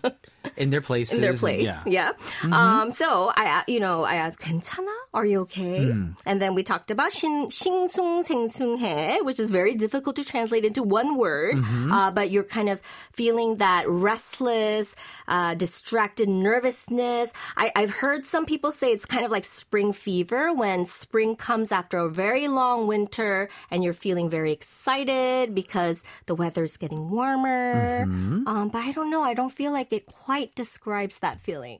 in 0.55 0.69
their 0.71 0.79
places. 0.81 1.15
in 1.15 1.21
their 1.21 1.31
and- 1.31 1.39
place. 1.39 1.65
yeah. 1.67 1.83
Yeah. 1.85 2.11
Mm-hmm. 2.41 2.53
Um, 2.53 2.91
so 2.91 3.31
I, 3.35 3.63
you 3.67 3.79
know, 3.79 4.03
I 4.03 4.15
asked, 4.15 4.39
괜찮아? 4.39 4.87
Are 5.13 5.25
you 5.25 5.41
okay? 5.49 5.91
Hmm. 5.91 6.15
And 6.25 6.39
then 6.41 6.55
we 6.55 6.63
talked 6.63 6.89
about 6.91 7.11
신, 7.11 7.51
싱숭생숭해, 7.51 9.23
which 9.23 9.39
is 9.39 9.49
very 9.49 9.73
difficult 9.75 10.15
to 10.17 10.23
translate 10.23 10.65
into 10.65 10.83
one 10.83 11.17
word. 11.17 11.55
Mm-hmm. 11.57 11.91
Uh, 11.91 12.11
but 12.11 12.31
you're 12.31 12.43
kind 12.43 12.69
of 12.69 12.81
feeling 13.13 13.57
that 13.57 13.83
restless, 13.87 14.95
uh, 15.27 15.55
distracted 15.72 16.28
nervousness. 16.28 17.32
I, 17.56 17.72
I've 17.74 17.90
heard 17.90 18.26
some 18.26 18.44
people 18.44 18.72
say 18.72 18.92
it's 18.92 19.06
kind 19.06 19.24
of 19.24 19.30
like 19.30 19.46
spring 19.46 19.94
fever 19.94 20.52
when 20.52 20.84
spring 20.84 21.34
comes 21.34 21.72
after 21.72 21.96
a 21.98 22.10
very 22.10 22.46
long 22.46 22.86
winter 22.86 23.48
and 23.70 23.82
you're 23.82 23.94
feeling 23.94 24.28
very 24.28 24.52
excited 24.52 25.54
because 25.54 26.04
the 26.26 26.34
weather's 26.34 26.76
getting 26.76 27.08
warmer. 27.10 28.04
Mm-hmm. 28.04 28.46
Um, 28.46 28.68
but 28.68 28.80
I 28.80 28.92
don't 28.92 29.10
know. 29.10 29.22
I 29.22 29.32
don't 29.32 29.48
feel 29.50 29.72
like 29.72 29.92
it 29.94 30.04
quite 30.06 30.54
describes 30.54 31.18
that 31.20 31.40
feeling. 31.40 31.78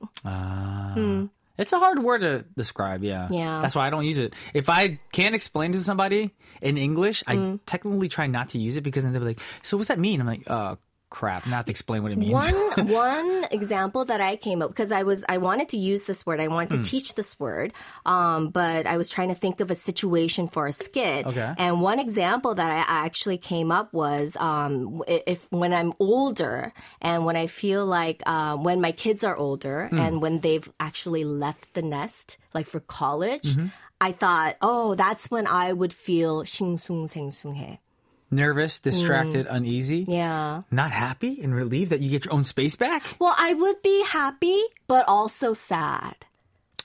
It's 1.55 1.71
a 1.71 1.77
hard 1.77 1.99
word 2.01 2.21
to 2.21 2.45
describe, 2.57 3.03
yeah. 3.03 3.27
Yeah. 3.29 3.59
That's 3.61 3.75
why 3.75 3.85
I 3.85 3.91
don't 3.91 4.05
use 4.05 4.17
it. 4.17 4.33
If 4.55 4.69
I 4.69 4.99
can't 5.11 5.35
explain 5.35 5.71
to 5.73 5.79
somebody 5.81 6.31
in 6.63 6.79
English, 6.79 7.23
I 7.27 7.35
Mm. 7.37 7.59
technically 7.67 8.09
try 8.09 8.25
not 8.25 8.49
to 8.49 8.57
use 8.57 8.75
it 8.75 8.81
because 8.81 9.03
then 9.03 9.13
they'll 9.13 9.21
be 9.21 9.27
like, 9.27 9.39
so 9.61 9.77
what's 9.77 9.89
that 9.89 9.99
mean? 9.99 10.19
I'm 10.19 10.25
like, 10.25 10.49
uh, 10.49 10.77
crap, 11.12 11.46
not 11.46 11.64
to 11.64 11.70
explain 11.70 12.02
what 12.02 12.12
it 12.12 12.18
means. 12.18 12.34
One 12.34 12.88
one 12.92 13.46
example 13.50 14.04
that 14.04 14.20
I 14.20 14.36
came 14.36 14.60
up 14.60 14.68
because 14.68 14.92
I 14.92 15.04
was 15.04 15.24
I 15.26 15.38
wanted 15.38 15.70
to 15.70 15.78
use 15.78 16.04
this 16.04 16.26
word. 16.26 16.38
I 16.38 16.48
wanted 16.48 16.68
Hmm. 16.76 16.82
to 16.82 16.88
teach 16.90 17.14
this 17.14 17.32
word, 17.40 17.72
um, 18.04 18.50
but 18.52 18.86
I 18.86 18.98
was 19.00 19.08
trying 19.08 19.28
to 19.32 19.34
think 19.34 19.60
of 19.64 19.70
a 19.70 19.74
situation 19.74 20.48
for 20.48 20.66
a 20.68 20.72
skit. 20.72 21.24
Okay. 21.24 21.54
And 21.56 21.80
one 21.80 21.98
example 21.98 22.52
that 22.60 22.70
I 22.70 22.84
actually 22.86 23.38
came 23.38 23.72
up 23.72 23.88
was 23.96 24.36
um, 24.36 25.00
if 25.08 25.46
when 25.48 25.72
I'm 25.72 25.94
older 25.98 26.74
and 27.00 27.24
when 27.24 27.36
I 27.40 27.46
feel 27.48 27.86
like 27.86 28.20
um, 28.28 28.62
when 28.62 28.80
my 28.84 28.92
kids 28.92 29.24
are 29.24 29.36
older 29.36 29.88
Hmm. 29.88 29.98
and 29.98 30.12
when 30.20 30.40
they've 30.44 30.68
actually 30.78 31.24
left 31.24 31.72
the 31.72 31.80
nest, 31.82 32.36
like 32.52 32.66
for 32.68 32.80
college. 32.80 33.56
Mm-hmm. 33.56 33.72
I 34.00 34.12
thought, 34.12 34.54
oh, 34.62 34.94
that's 34.94 35.26
when 35.28 35.48
I 35.48 35.72
would 35.72 35.90
feel 35.92 36.44
싱숭생숭해. 36.44 37.78
nervous, 38.35 38.79
distracted, 38.79 39.47
uneasy, 39.49 40.05
Yeah. 40.07 40.61
not 40.71 40.91
happy 40.91 41.41
and 41.41 41.53
relieved 41.53 41.91
that 41.91 42.01
you 42.01 42.09
get 42.09 42.25
your 42.25 42.33
own 42.33 42.43
space 42.43 42.75
back. 42.75 43.03
Well, 43.19 43.35
I 43.37 43.53
would 43.53 43.81
be 43.81 44.03
happy, 44.03 44.61
but 44.87 45.07
also 45.07 45.53
sad. 45.53 46.15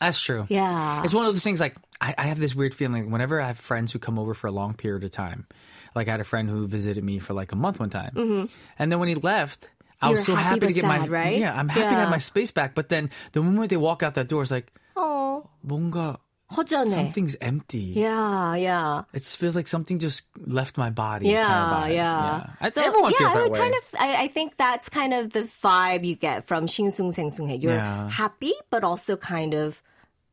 That's 0.01 0.21
true. 0.21 0.47
Yeah. 0.49 1.03
It's 1.03 1.15
one 1.15 1.27
of 1.27 1.35
those 1.35 1.43
things 1.43 1.59
like 1.61 1.75
I, 2.01 2.15
I 2.17 2.23
have 2.31 2.39
this 2.39 2.55
weird 2.55 2.75
feeling 2.75 3.11
whenever 3.11 3.41
I 3.41 3.49
have 3.49 3.59
friends 3.59 3.91
who 3.93 3.99
come 3.99 4.19
over 4.19 4.33
for 4.35 4.47
a 4.47 4.53
long 4.53 4.75
period 4.75 5.03
of 5.03 5.11
time. 5.11 5.47
Like 5.95 6.07
I 6.07 6.13
had 6.13 6.21
a 6.21 6.25
friend 6.25 6.49
who 6.49 6.69
visited 6.69 7.03
me 7.03 7.19
for 7.19 7.35
like 7.35 7.51
a 7.51 7.57
month 7.57 7.81
one 7.81 7.91
time. 7.91 8.47
And 8.79 8.93
then 8.93 9.01
when 9.01 9.09
he 9.09 9.17
left, 9.17 9.71
I 10.01 10.11
was 10.11 10.21
Mm-hmm. 10.23 10.31
You're 10.31 10.39
so 10.39 10.39
happy 10.39 10.49
happy, 10.63 10.67
to 10.69 10.73
get 10.75 10.85
sad, 10.87 11.01
my 11.03 11.07
right? 11.11 11.39
Yeah, 11.39 11.51
I'm 11.59 11.67
happy 11.69 11.91
to 11.91 11.99
have 11.99 12.11
my 12.11 12.19
space 12.23 12.53
back. 12.53 12.77
But 12.77 12.89
then 12.89 13.11
the 13.33 13.43
moment 13.43 13.71
they 13.71 13.77
walk 13.77 14.05
out 14.05 14.15
that 14.15 14.29
door, 14.29 14.43
it's 14.43 14.53
like 14.55 14.71
Oh, 14.95 15.51
뭔가 15.67 16.19
허전해. 16.52 16.94
something's 16.94 17.36
empty. 17.42 17.94
Yeah, 17.98 18.56
yeah. 18.56 19.04
It 19.14 19.24
feels 19.24 19.56
like 19.56 19.68
something 19.68 19.98
just 19.98 20.24
left 20.46 20.78
my 20.78 20.90
body. 20.92 21.30
Yeah, 21.30 21.48
kind 21.48 21.64
of 21.66 21.90
vibe. 21.90 21.96
yeah. 21.96 22.50
I- 22.62 22.70
So, 22.70 22.82
everyone 22.84 23.12
yeah, 23.14 23.18
feels 23.20 23.32
I 23.32 23.34
that 23.34 23.44
would 23.44 23.52
way. 23.54 23.60
kind 23.60 23.74
of. 23.76 23.84
I, 23.98 24.16
I 24.24 24.28
think 24.28 24.58
that's 24.58 24.90
kind 24.90 25.14
of 25.14 25.32
the 25.34 25.44
vibe 25.64 26.04
you 26.06 26.16
get 26.16 26.46
from 26.46 26.68
싱숭 26.68 27.10
생숭해. 27.16 27.62
You're 27.62 27.74
Yeah. 27.82 28.10
happy, 28.10 28.54
but 28.70 28.84
also 28.84 29.18
kind 29.18 29.54
of 29.56 29.82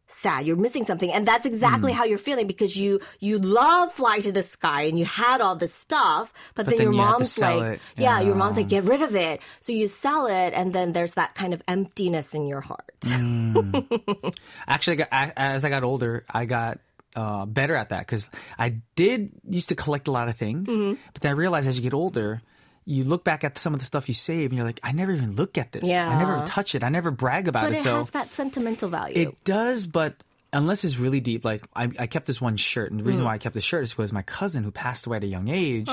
sad. 0.07 0.45
You're 0.45 0.55
missing 0.57 0.83
something, 0.85 1.11
and 1.11 1.27
that's 1.27 1.45
exactly 1.45 1.91
Hmm. 1.91 1.97
how 1.97 2.03
you're 2.05 2.17
feeling 2.17 2.47
because 2.47 2.75
you 2.77 2.99
you 3.19 3.39
love 3.39 3.91
fly 3.93 4.19
to 4.19 4.31
the 4.31 4.43
sky 4.43 4.83
and 4.83 4.99
you 4.99 5.05
had 5.05 5.41
all 5.41 5.55
this 5.55 5.73
stuff, 5.73 6.31
but, 6.55 6.65
But 6.65 6.69
then, 6.71 6.77
then 6.77 6.83
your 6.85 6.91
you 6.93 6.97
mom's 6.97 7.37
like, 7.39 7.63
it. 7.73 7.79
yeah, 7.97 8.19
your 8.21 8.35
mom's 8.35 8.57
like, 8.57 8.67
get 8.69 8.83
rid 8.83 9.01
of 9.01 9.15
it. 9.15 9.41
So 9.61 9.71
you 9.73 9.87
sell 9.87 10.27
it, 10.27 10.53
and 10.53 10.73
then 10.73 10.91
there's 10.91 11.13
that 11.15 11.35
kind 11.35 11.53
of 11.53 11.61
emptiness 11.67 12.33
in 12.33 12.45
your 12.45 12.61
heart. 12.61 12.91
Mm. 13.01 14.33
Actually, 14.67 14.93
I 14.93 14.95
got, 14.97 15.07
I, 15.11 15.33
as 15.35 15.65
I 15.65 15.69
got 15.69 15.83
older, 15.83 16.25
I 16.29 16.45
got 16.45 16.79
uh, 17.15 17.45
better 17.45 17.75
at 17.75 17.89
that 17.89 17.99
because 17.99 18.29
I 18.59 18.81
did 18.95 19.31
used 19.49 19.69
to 19.69 19.75
collect 19.75 20.07
a 20.07 20.11
lot 20.11 20.27
of 20.29 20.35
things, 20.37 20.67
Mm-hmm. 20.67 21.01
but 21.13 21.21
then 21.21 21.29
I 21.31 21.35
realized 21.35 21.67
as 21.67 21.77
you 21.77 21.83
get 21.83 21.93
older. 21.93 22.41
You 22.85 23.03
look 23.03 23.23
back 23.23 23.43
at 23.43 23.57
some 23.57 23.73
of 23.73 23.79
the 23.79 23.85
stuff 23.85 24.07
you 24.07 24.13
save, 24.13 24.51
and 24.51 24.57
you're 24.57 24.65
like, 24.65 24.79
"I 24.83 24.91
never 24.91 25.11
even 25.11 25.35
look 25.35 25.57
at 25.57 25.71
this. 25.71 25.83
I 25.83 26.19
never 26.19 26.37
Yeah. 26.37 26.43
touch 26.45 26.75
it. 26.75 26.83
I 26.83 26.89
never 26.89 27.09
brag 27.09 27.47
about 27.47 27.63
But 27.63 27.71
it." 27.73 27.77
it 27.79 27.81
so 27.83 27.97
has 27.97 28.11
that 28.11 28.31
sentimental 28.31 28.89
value. 28.89 29.17
it 29.17 29.43
does, 29.43 29.87
but 29.87 30.15
unless 30.55 30.83
it's 30.83 30.97
really 30.97 31.19
deep, 31.19 31.45
like 31.45 31.61
I, 31.75 31.89
I 31.99 32.07
kept 32.07 32.25
this 32.25 32.41
one 32.41 32.57
shirt, 32.57 32.89
and 32.89 32.99
the 32.99 33.03
Mm. 33.03 33.07
reason 33.07 33.25
why 33.25 33.33
I 33.33 33.37
kept 33.37 33.53
the 33.53 33.61
shirt 33.61 33.83
is 33.83 33.93
because 33.93 34.11
my 34.13 34.23
cousin 34.23 34.63
who 34.63 34.71
passed 34.71 35.05
away 35.05 35.17
at 35.17 35.23
a 35.23 35.27
young 35.27 35.47
age. 35.49 35.87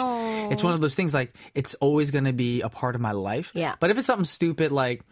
It's 0.52 0.62
one 0.64 0.72
of 0.74 0.80
those 0.80 0.94
things 0.94 1.12
like 1.12 1.34
it's 1.54 1.74
always 1.76 2.10
going 2.10 2.24
to 2.24 2.32
be 2.32 2.62
a 2.62 2.68
part 2.68 2.94
of 2.94 3.00
my 3.00 3.12
life. 3.12 3.50
Yeah. 3.54 3.74
But 3.80 3.90
if 3.90 3.98
it's 3.98 4.06
something 4.06 4.24
stupid 4.24 4.72
like 4.72 5.02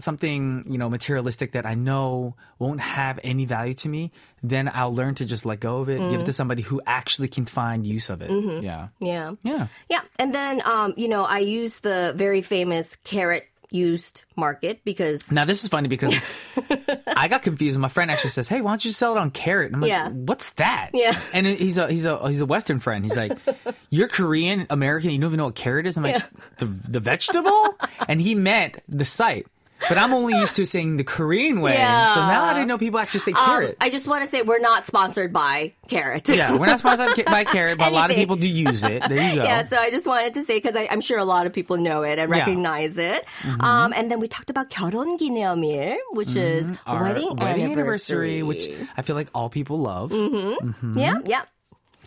something 0.00 0.64
you 0.68 0.78
know 0.78 0.88
materialistic 0.88 1.52
that 1.52 1.66
I 1.66 1.74
know 1.74 2.36
won't 2.58 2.80
have 2.80 3.18
any 3.24 3.44
value 3.46 3.74
to 3.74 3.88
me, 3.88 4.12
then 4.42 4.70
I'll 4.72 4.94
learn 4.94 5.14
to 5.16 5.26
just 5.26 5.44
let 5.44 5.60
go 5.60 5.78
of 5.78 5.88
it, 5.88 6.00
Mm. 6.00 6.10
give 6.10 6.20
it 6.20 6.26
to 6.26 6.32
somebody 6.32 6.62
who 6.62 6.80
actually 6.86 7.28
can 7.28 7.46
find 7.46 7.86
use 7.86 8.08
of 8.10 8.22
it. 8.22 8.30
Mm-hmm. 8.30 8.64
Yeah. 8.64 8.88
yeah. 9.00 9.32
Yeah. 9.42 9.66
Yeah, 9.88 10.00
and 10.18 10.32
then 10.34 10.62
um, 10.64 10.94
you 10.96 11.08
know, 11.08 11.24
I 11.24 11.38
use 11.38 11.80
the 11.80 12.12
very 12.16 12.42
famous 12.42 12.96
carrot 13.04 13.48
used 13.70 14.24
market 14.36 14.80
because 14.84 15.30
Now 15.30 15.44
this 15.44 15.62
is 15.62 15.68
funny 15.68 15.88
because 15.88 16.14
I 17.06 17.28
got 17.28 17.42
confused. 17.42 17.76
and 17.76 17.82
My 17.82 17.88
friend 17.88 18.10
actually 18.10 18.30
says, 18.30 18.48
"Hey, 18.48 18.60
why 18.60 18.70
don't 18.70 18.84
you 18.84 18.92
sell 18.92 19.16
it 19.16 19.18
on 19.18 19.30
Carrot?" 19.30 19.66
And 19.66 19.76
I'm 19.76 19.80
like, 19.82 19.88
Yeah. 19.90 20.08
"What's 20.08 20.50
that?" 20.54 20.90
Yeah. 20.94 21.18
and 21.34 21.46
he's 21.46 21.76
a 21.78 21.88
he's 21.90 22.04
a 22.06 22.28
he's 22.28 22.40
a 22.40 22.46
Western 22.46 22.78
friend. 22.78 23.04
He's 23.04 23.16
like, 23.16 23.32
"You're 23.90 24.08
Korean 24.08 24.66
American. 24.70 25.10
You 25.10 25.18
don't 25.18 25.28
even 25.30 25.38
know 25.38 25.44
what 25.46 25.54
carrot 25.54 25.86
is." 25.86 25.96
I'm 25.96 26.02
like, 26.04 26.16
Yeah. 26.16 26.26
"The 26.58 26.64
the 26.66 27.00
vegetable?" 27.00 27.76
and 28.08 28.20
he 28.20 28.34
meant 28.34 28.78
the 28.88 29.04
site. 29.04 29.46
But 29.89 29.97
I'm 29.97 30.13
only 30.13 30.33
used 30.39 30.55
to 30.55 30.65
saying 30.65 30.95
the 30.95 31.03
Korean 31.03 31.59
way. 31.59 31.73
Yeah. 31.73 32.13
So 32.13 32.21
now 32.21 32.45
I 32.45 32.53
didn't 32.53 32.69
know 32.69 32.77
people 32.77 32.99
actually 32.99 33.19
say 33.19 33.31
um, 33.33 33.43
carrot. 33.45 33.75
I 33.81 33.89
just 33.89 34.07
want 34.07 34.23
to 34.23 34.29
say 34.29 34.41
we're 34.41 34.59
not 34.59 34.85
sponsored 34.85 35.33
by 35.33 35.73
carrot. 35.89 36.29
yeah, 36.29 36.55
we're 36.55 36.67
not 36.67 36.79
sponsored 36.79 37.25
by 37.25 37.43
carrot, 37.43 37.77
but 37.79 37.91
a 37.91 37.93
lot 37.93 38.05
of 38.09 38.15
Anything. 38.15 38.21
people 38.21 38.35
do 38.37 38.47
use 38.47 38.81
it. 38.81 39.03
There 39.09 39.29
you 39.29 39.35
go. 39.35 39.43
Yeah, 39.43 39.65
so 39.65 39.75
I 39.75 39.89
just 39.91 40.07
wanted 40.07 40.35
to 40.35 40.45
say 40.45 40.61
because 40.61 40.87
I'm 40.89 41.01
sure 41.01 41.19
a 41.19 41.25
lot 41.25 41.47
of 41.47 41.51
people 41.51 41.75
know 41.75 42.03
it 42.03 42.17
and 42.17 42.19
Yeah. 42.19 42.23
Mm-hmm. 42.23 42.31
recognize 42.31 42.97
it. 42.97 43.25
Um, 43.59 43.91
and 43.93 44.09
then 44.09 44.21
we 44.21 44.29
talked 44.29 44.49
about 44.49 44.69
결혼기념일, 44.69 45.97
which 46.13 46.33
is 46.33 46.71
Our 46.87 47.01
wedding, 47.03 47.37
anniversary, 47.41 48.41
which 48.41 48.69
I 48.95 49.01
feel 49.01 49.17
like 49.17 49.27
all 49.35 49.49
people 49.49 49.79
love. 49.79 50.13
yeah, 50.95 51.19
yeah. 51.25 51.43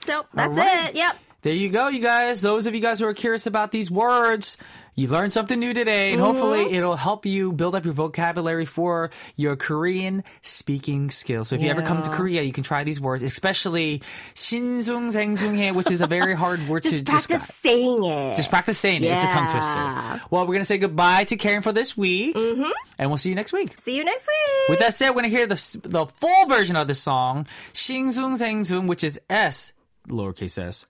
So 0.01 0.25
that's 0.33 0.57
right. 0.57 0.89
it. 0.91 0.95
Yep. 0.97 1.17
there 1.42 1.54
you 1.54 1.70
go, 1.70 1.88
you 1.88 2.00
guys. 2.00 2.42
Those 2.42 2.68
of 2.68 2.76
you 2.76 2.82
guys 2.82 3.00
who 3.00 3.08
are 3.08 3.14
curious 3.14 3.48
about 3.48 3.72
these 3.72 3.90
words, 3.90 4.58
you 4.94 5.08
learned 5.08 5.34
something 5.34 5.58
new 5.58 5.74
today, 5.74 6.12
and 6.12 6.22
mm-hmm. 6.22 6.32
hopefully 6.32 6.76
it'll 6.76 6.96
help 6.96 7.26
you 7.26 7.52
build 7.52 7.74
up 7.74 7.84
your 7.84 7.96
vocabulary 7.96 8.66
for 8.66 9.10
your 9.36 9.56
Korean 9.56 10.24
speaking 10.44 11.10
skills. 11.10 11.48
So 11.48 11.56
if 11.56 11.62
yeah. 11.62 11.68
you 11.68 11.72
ever 11.72 11.82
come 11.82 12.04
to 12.04 12.12
Korea, 12.12 12.44
you 12.44 12.52
can 12.52 12.64
try 12.64 12.84
these 12.84 13.02
words, 13.02 13.24
especially 13.24 14.04
싱숭 14.36 15.74
which 15.74 15.90
is 15.90 16.02
a 16.02 16.08
very 16.08 16.36
hard 16.36 16.68
word 16.68 16.84
Just 16.84 16.98
to 16.98 17.12
practice 17.12 17.48
saying 17.48 18.04
it. 18.04 18.36
Just 18.36 18.50
practice 18.50 18.78
saying 18.78 19.02
yeah. 19.02 19.14
it. 19.14 19.16
It's 19.16 19.24
a 19.24 19.28
tongue 19.28 19.50
twister. 19.50 20.28
Well, 20.30 20.46
we're 20.46 20.54
gonna 20.54 20.64
say 20.66 20.78
goodbye 20.78 21.24
to 21.24 21.38
Karen 21.38 21.64
for 21.64 21.72
this 21.72 21.98
week, 21.98 22.36
mm-hmm. 22.36 22.70
and 23.00 23.10
we'll 23.10 23.18
see 23.18 23.30
you 23.30 23.36
next 23.36 23.54
week. 23.54 23.80
See 23.80 23.98
you 23.98 24.04
next 24.04 24.28
week. 24.28 24.70
With 24.70 24.80
that 24.80 24.94
said, 24.94 25.10
we're 25.10 25.24
gonna 25.24 25.30
hear 25.30 25.48
the 25.48 25.80
the 25.82 26.06
full 26.06 26.46
version 26.46 26.76
of 26.76 26.88
the 26.88 26.94
song 26.94 27.48
싱숭 27.74 28.88
which 28.88 29.04
is 29.04 29.20
S 29.30 29.74
lowercase 30.08 30.58
s, 30.58 30.86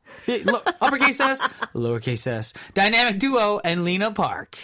uppercase 0.82 1.20
s, 1.20 1.42
lowercase 1.74 2.28
s. 2.28 2.54
Dynamic 2.74 3.20
duo 3.20 3.60
and 3.64 3.84
Lena 3.84 4.12
Park. 4.12 4.58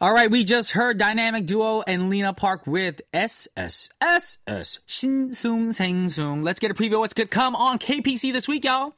All 0.00 0.12
right, 0.12 0.30
we 0.30 0.44
just 0.44 0.70
heard 0.70 0.96
Dynamic 0.96 1.44
Duo 1.44 1.82
and 1.84 2.08
Lena 2.08 2.32
Park 2.32 2.68
with 2.68 3.00
SSSS, 3.12 4.78
Shin 4.86 5.34
Sung 5.34 5.72
Sang 5.72 6.08
Sung. 6.08 6.44
Let's 6.44 6.60
get 6.60 6.70
a 6.70 6.74
preview 6.74 6.94
of 6.94 7.00
what's 7.00 7.14
good 7.14 7.32
come 7.32 7.56
on 7.56 7.80
KPC 7.80 8.32
this 8.32 8.46
week, 8.46 8.64
y'all. 8.64 8.94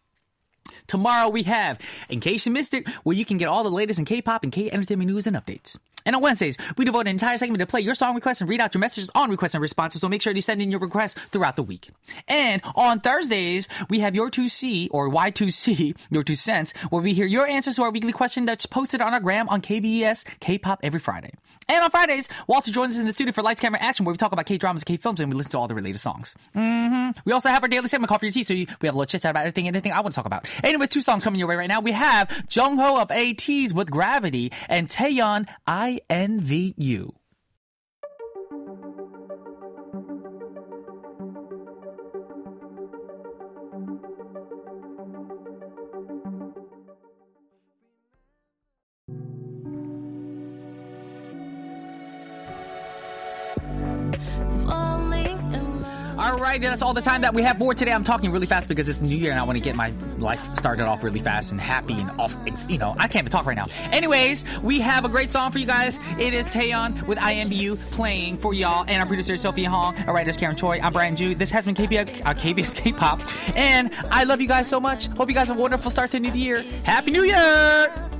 Tomorrow 0.87 1.29
we 1.29 1.45
have 1.45 1.79
In 2.09 2.21
Case 2.21 2.47
You 2.47 2.53
Missed 2.53 2.75
It, 2.75 2.89
where 3.03 3.17
you 3.17 3.25
can 3.25 3.39
get 3.39 3.49
all 3.49 3.65
the 3.65 3.71
latest 3.71 3.99
in 3.99 4.05
K-pop 4.05 4.43
and 4.43 4.53
K-entertainment 4.53 5.11
news 5.11 5.27
and 5.27 5.37
updates. 5.37 5.79
And 6.07 6.17
on 6.17 6.23
Wednesdays, 6.23 6.57
we 6.77 6.85
devote 6.85 7.01
an 7.03 7.09
entire 7.09 7.37
segment 7.37 7.61
to 7.61 7.67
play 7.67 7.81
your 7.81 7.95
song 7.95 8.15
requests 8.15 8.41
and 8.41 8.49
read 8.51 8.61
out 8.61 8.75
your 8.75 8.81
messages 8.81 9.11
on 9.15 9.31
requests 9.31 9.55
and 9.55 9.63
responses, 9.63 10.01
so 10.01 10.09
make 10.09 10.23
sure 10.23 10.33
to 10.33 10.43
send 10.43 10.63
in 10.63 10.71
your 10.71 10.81
requests 10.81 11.15
throughout 11.15 11.57
the 11.57 11.63
week. 11.63 11.91
And 12.29 12.63
on 12.75 13.01
Thursdays, 13.01 13.69
we 13.89 14.01
have 14.01 14.15
your 14.15 14.31
2C, 14.31 14.89
or 14.91 15.09
Y2C, 15.11 15.97
your 16.11 16.23
2 16.23 16.35
cents, 16.37 16.73
where 16.91 17.03
we 17.03 17.13
hear 17.15 17.27
your 17.27 17.47
answers 17.47 17.77
to 17.77 17.83
our 17.83 17.91
weekly 17.91 18.13
question 18.13 18.47
that's 18.47 18.67
posted 18.67 19.01
on 19.01 19.13
our 19.15 19.21
gram 19.21 19.49
on 19.49 19.61
KBS 19.63 20.25
K-pop 20.41 20.81
every 20.83 21.01
Friday. 21.01 21.33
And 21.69 21.85
on 21.85 21.91
Fridays, 21.91 22.29
Walter 22.49 22.73
joins 22.73 22.95
us 22.95 22.99
in 22.99 23.07
the 23.07 23.13
studio 23.13 23.33
for 23.33 23.43
Lights, 23.43 23.61
Camera, 23.61 23.81
Action, 23.81 24.05
where 24.05 24.13
we 24.13 24.17
talk 24.17 24.33
about 24.33 24.47
K-dramas 24.47 24.83
and 24.83 24.87
K-films, 24.87 25.21
and 25.21 25.31
we 25.31 25.37
listen 25.37 25.53
to 25.53 25.59
all 25.59 25.69
the 25.69 25.75
related 25.75 25.99
songs. 25.99 26.35
hmm 26.55 27.11
We 27.25 27.33
also 27.33 27.49
have 27.49 27.63
our 27.63 27.69
daily 27.69 27.87
segment, 27.87 28.09
Coffee 28.09 28.29
or 28.29 28.33
Tea, 28.33 28.43
so 28.43 28.55
we 28.55 28.67
have 28.67 28.83
a 28.83 28.87
little 28.87 29.05
chit-chat 29.05 29.31
about 29.31 29.41
everything, 29.41 29.69
anything 29.69 29.93
I 29.93 30.01
want 30.01 30.13
to 30.15 30.17
talk 30.17 30.27
about. 30.27 30.49
Anyways, 30.65 30.89
two 30.89 31.01
songs 31.01 31.23
coming 31.23 31.39
your 31.39 31.49
way 31.49 31.57
right 31.57 31.69
now. 31.69 31.81
We 31.81 31.93
have 31.93 32.45
Jung 32.51 32.77
Ho 32.79 33.01
of 33.01 33.09
ATEEZ 33.09 33.73
with 33.73 33.91
Gravity, 33.91 34.53
and 34.69 34.89
Taeyeon, 34.89 35.49
Falling 36.09 37.20
That's 56.69 56.83
all 56.83 56.95
the 56.95 57.01
time 57.01 57.23
that 57.23 57.33
we 57.33 57.43
have 57.43 57.59
for 57.59 57.75
today. 57.75 57.93
I'm 57.93 58.05
talking 58.05 58.31
really 58.31 58.47
fast 58.47 58.69
because 58.69 58.89
it's 58.89 59.01
New 59.01 59.17
Year 59.17 59.31
and 59.31 59.41
I 59.41 59.43
want 59.43 59.57
to 59.57 59.65
get 59.65 59.75
my 59.77 59.93
life 60.19 60.55
started 60.55 60.87
off 60.87 61.03
really 61.03 61.21
fast 61.21 61.53
and 61.53 61.61
happy 61.61 61.95
and 61.95 62.11
off. 62.21 62.37
you 62.69 62.79
know, 62.79 62.95
I 62.99 63.09
can't 63.09 63.25
even 63.25 63.31
talk 63.31 63.47
right 63.47 63.57
now. 63.57 63.67
Anyways, 63.93 64.45
we 64.61 64.81
have 64.81 65.05
a 65.05 65.09
great 65.09 65.33
song 65.33 65.53
for 65.53 65.59
you 65.59 65.67
guys. 65.67 65.99
It 66.19 66.35
is 66.35 66.49
Taeyeon 66.49 67.07
with 67.07 67.19
INVU 67.19 67.79
playing 67.93 68.39
for 68.39 68.53
y'all. 68.55 68.85
And 68.89 69.01
our 69.01 69.07
producer 69.07 69.35
is 69.35 69.41
Sophie 69.41 69.65
Hong. 69.65 69.97
Our 70.07 70.15
writer 70.15 70.31
is 70.31 70.37
Karen 70.37 70.57
Choi. 70.57 70.81
I'm 70.81 70.93
Brian 70.93 71.17
Joo. 71.17 71.35
This 71.35 71.51
has 71.51 71.65
been 71.65 71.75
KBS, 71.75 72.23
uh, 72.25 72.35
KBS 72.35 72.75
K-pop. 72.75 73.21
And 73.57 73.95
I 74.11 74.25
love 74.25 74.41
you 74.41 74.49
guys 74.49 74.69
so 74.69 74.81
much. 74.81 75.07
Hope 75.09 75.29
you 75.29 75.35
guys 75.35 75.49
have 75.49 75.59
a 75.59 75.61
wonderful 75.61 75.91
start 75.91 76.11
to 76.13 76.21
New 76.21 76.33
Year. 76.33 76.63
Happy 76.85 77.11
New 77.11 77.25
Year! 77.25 78.11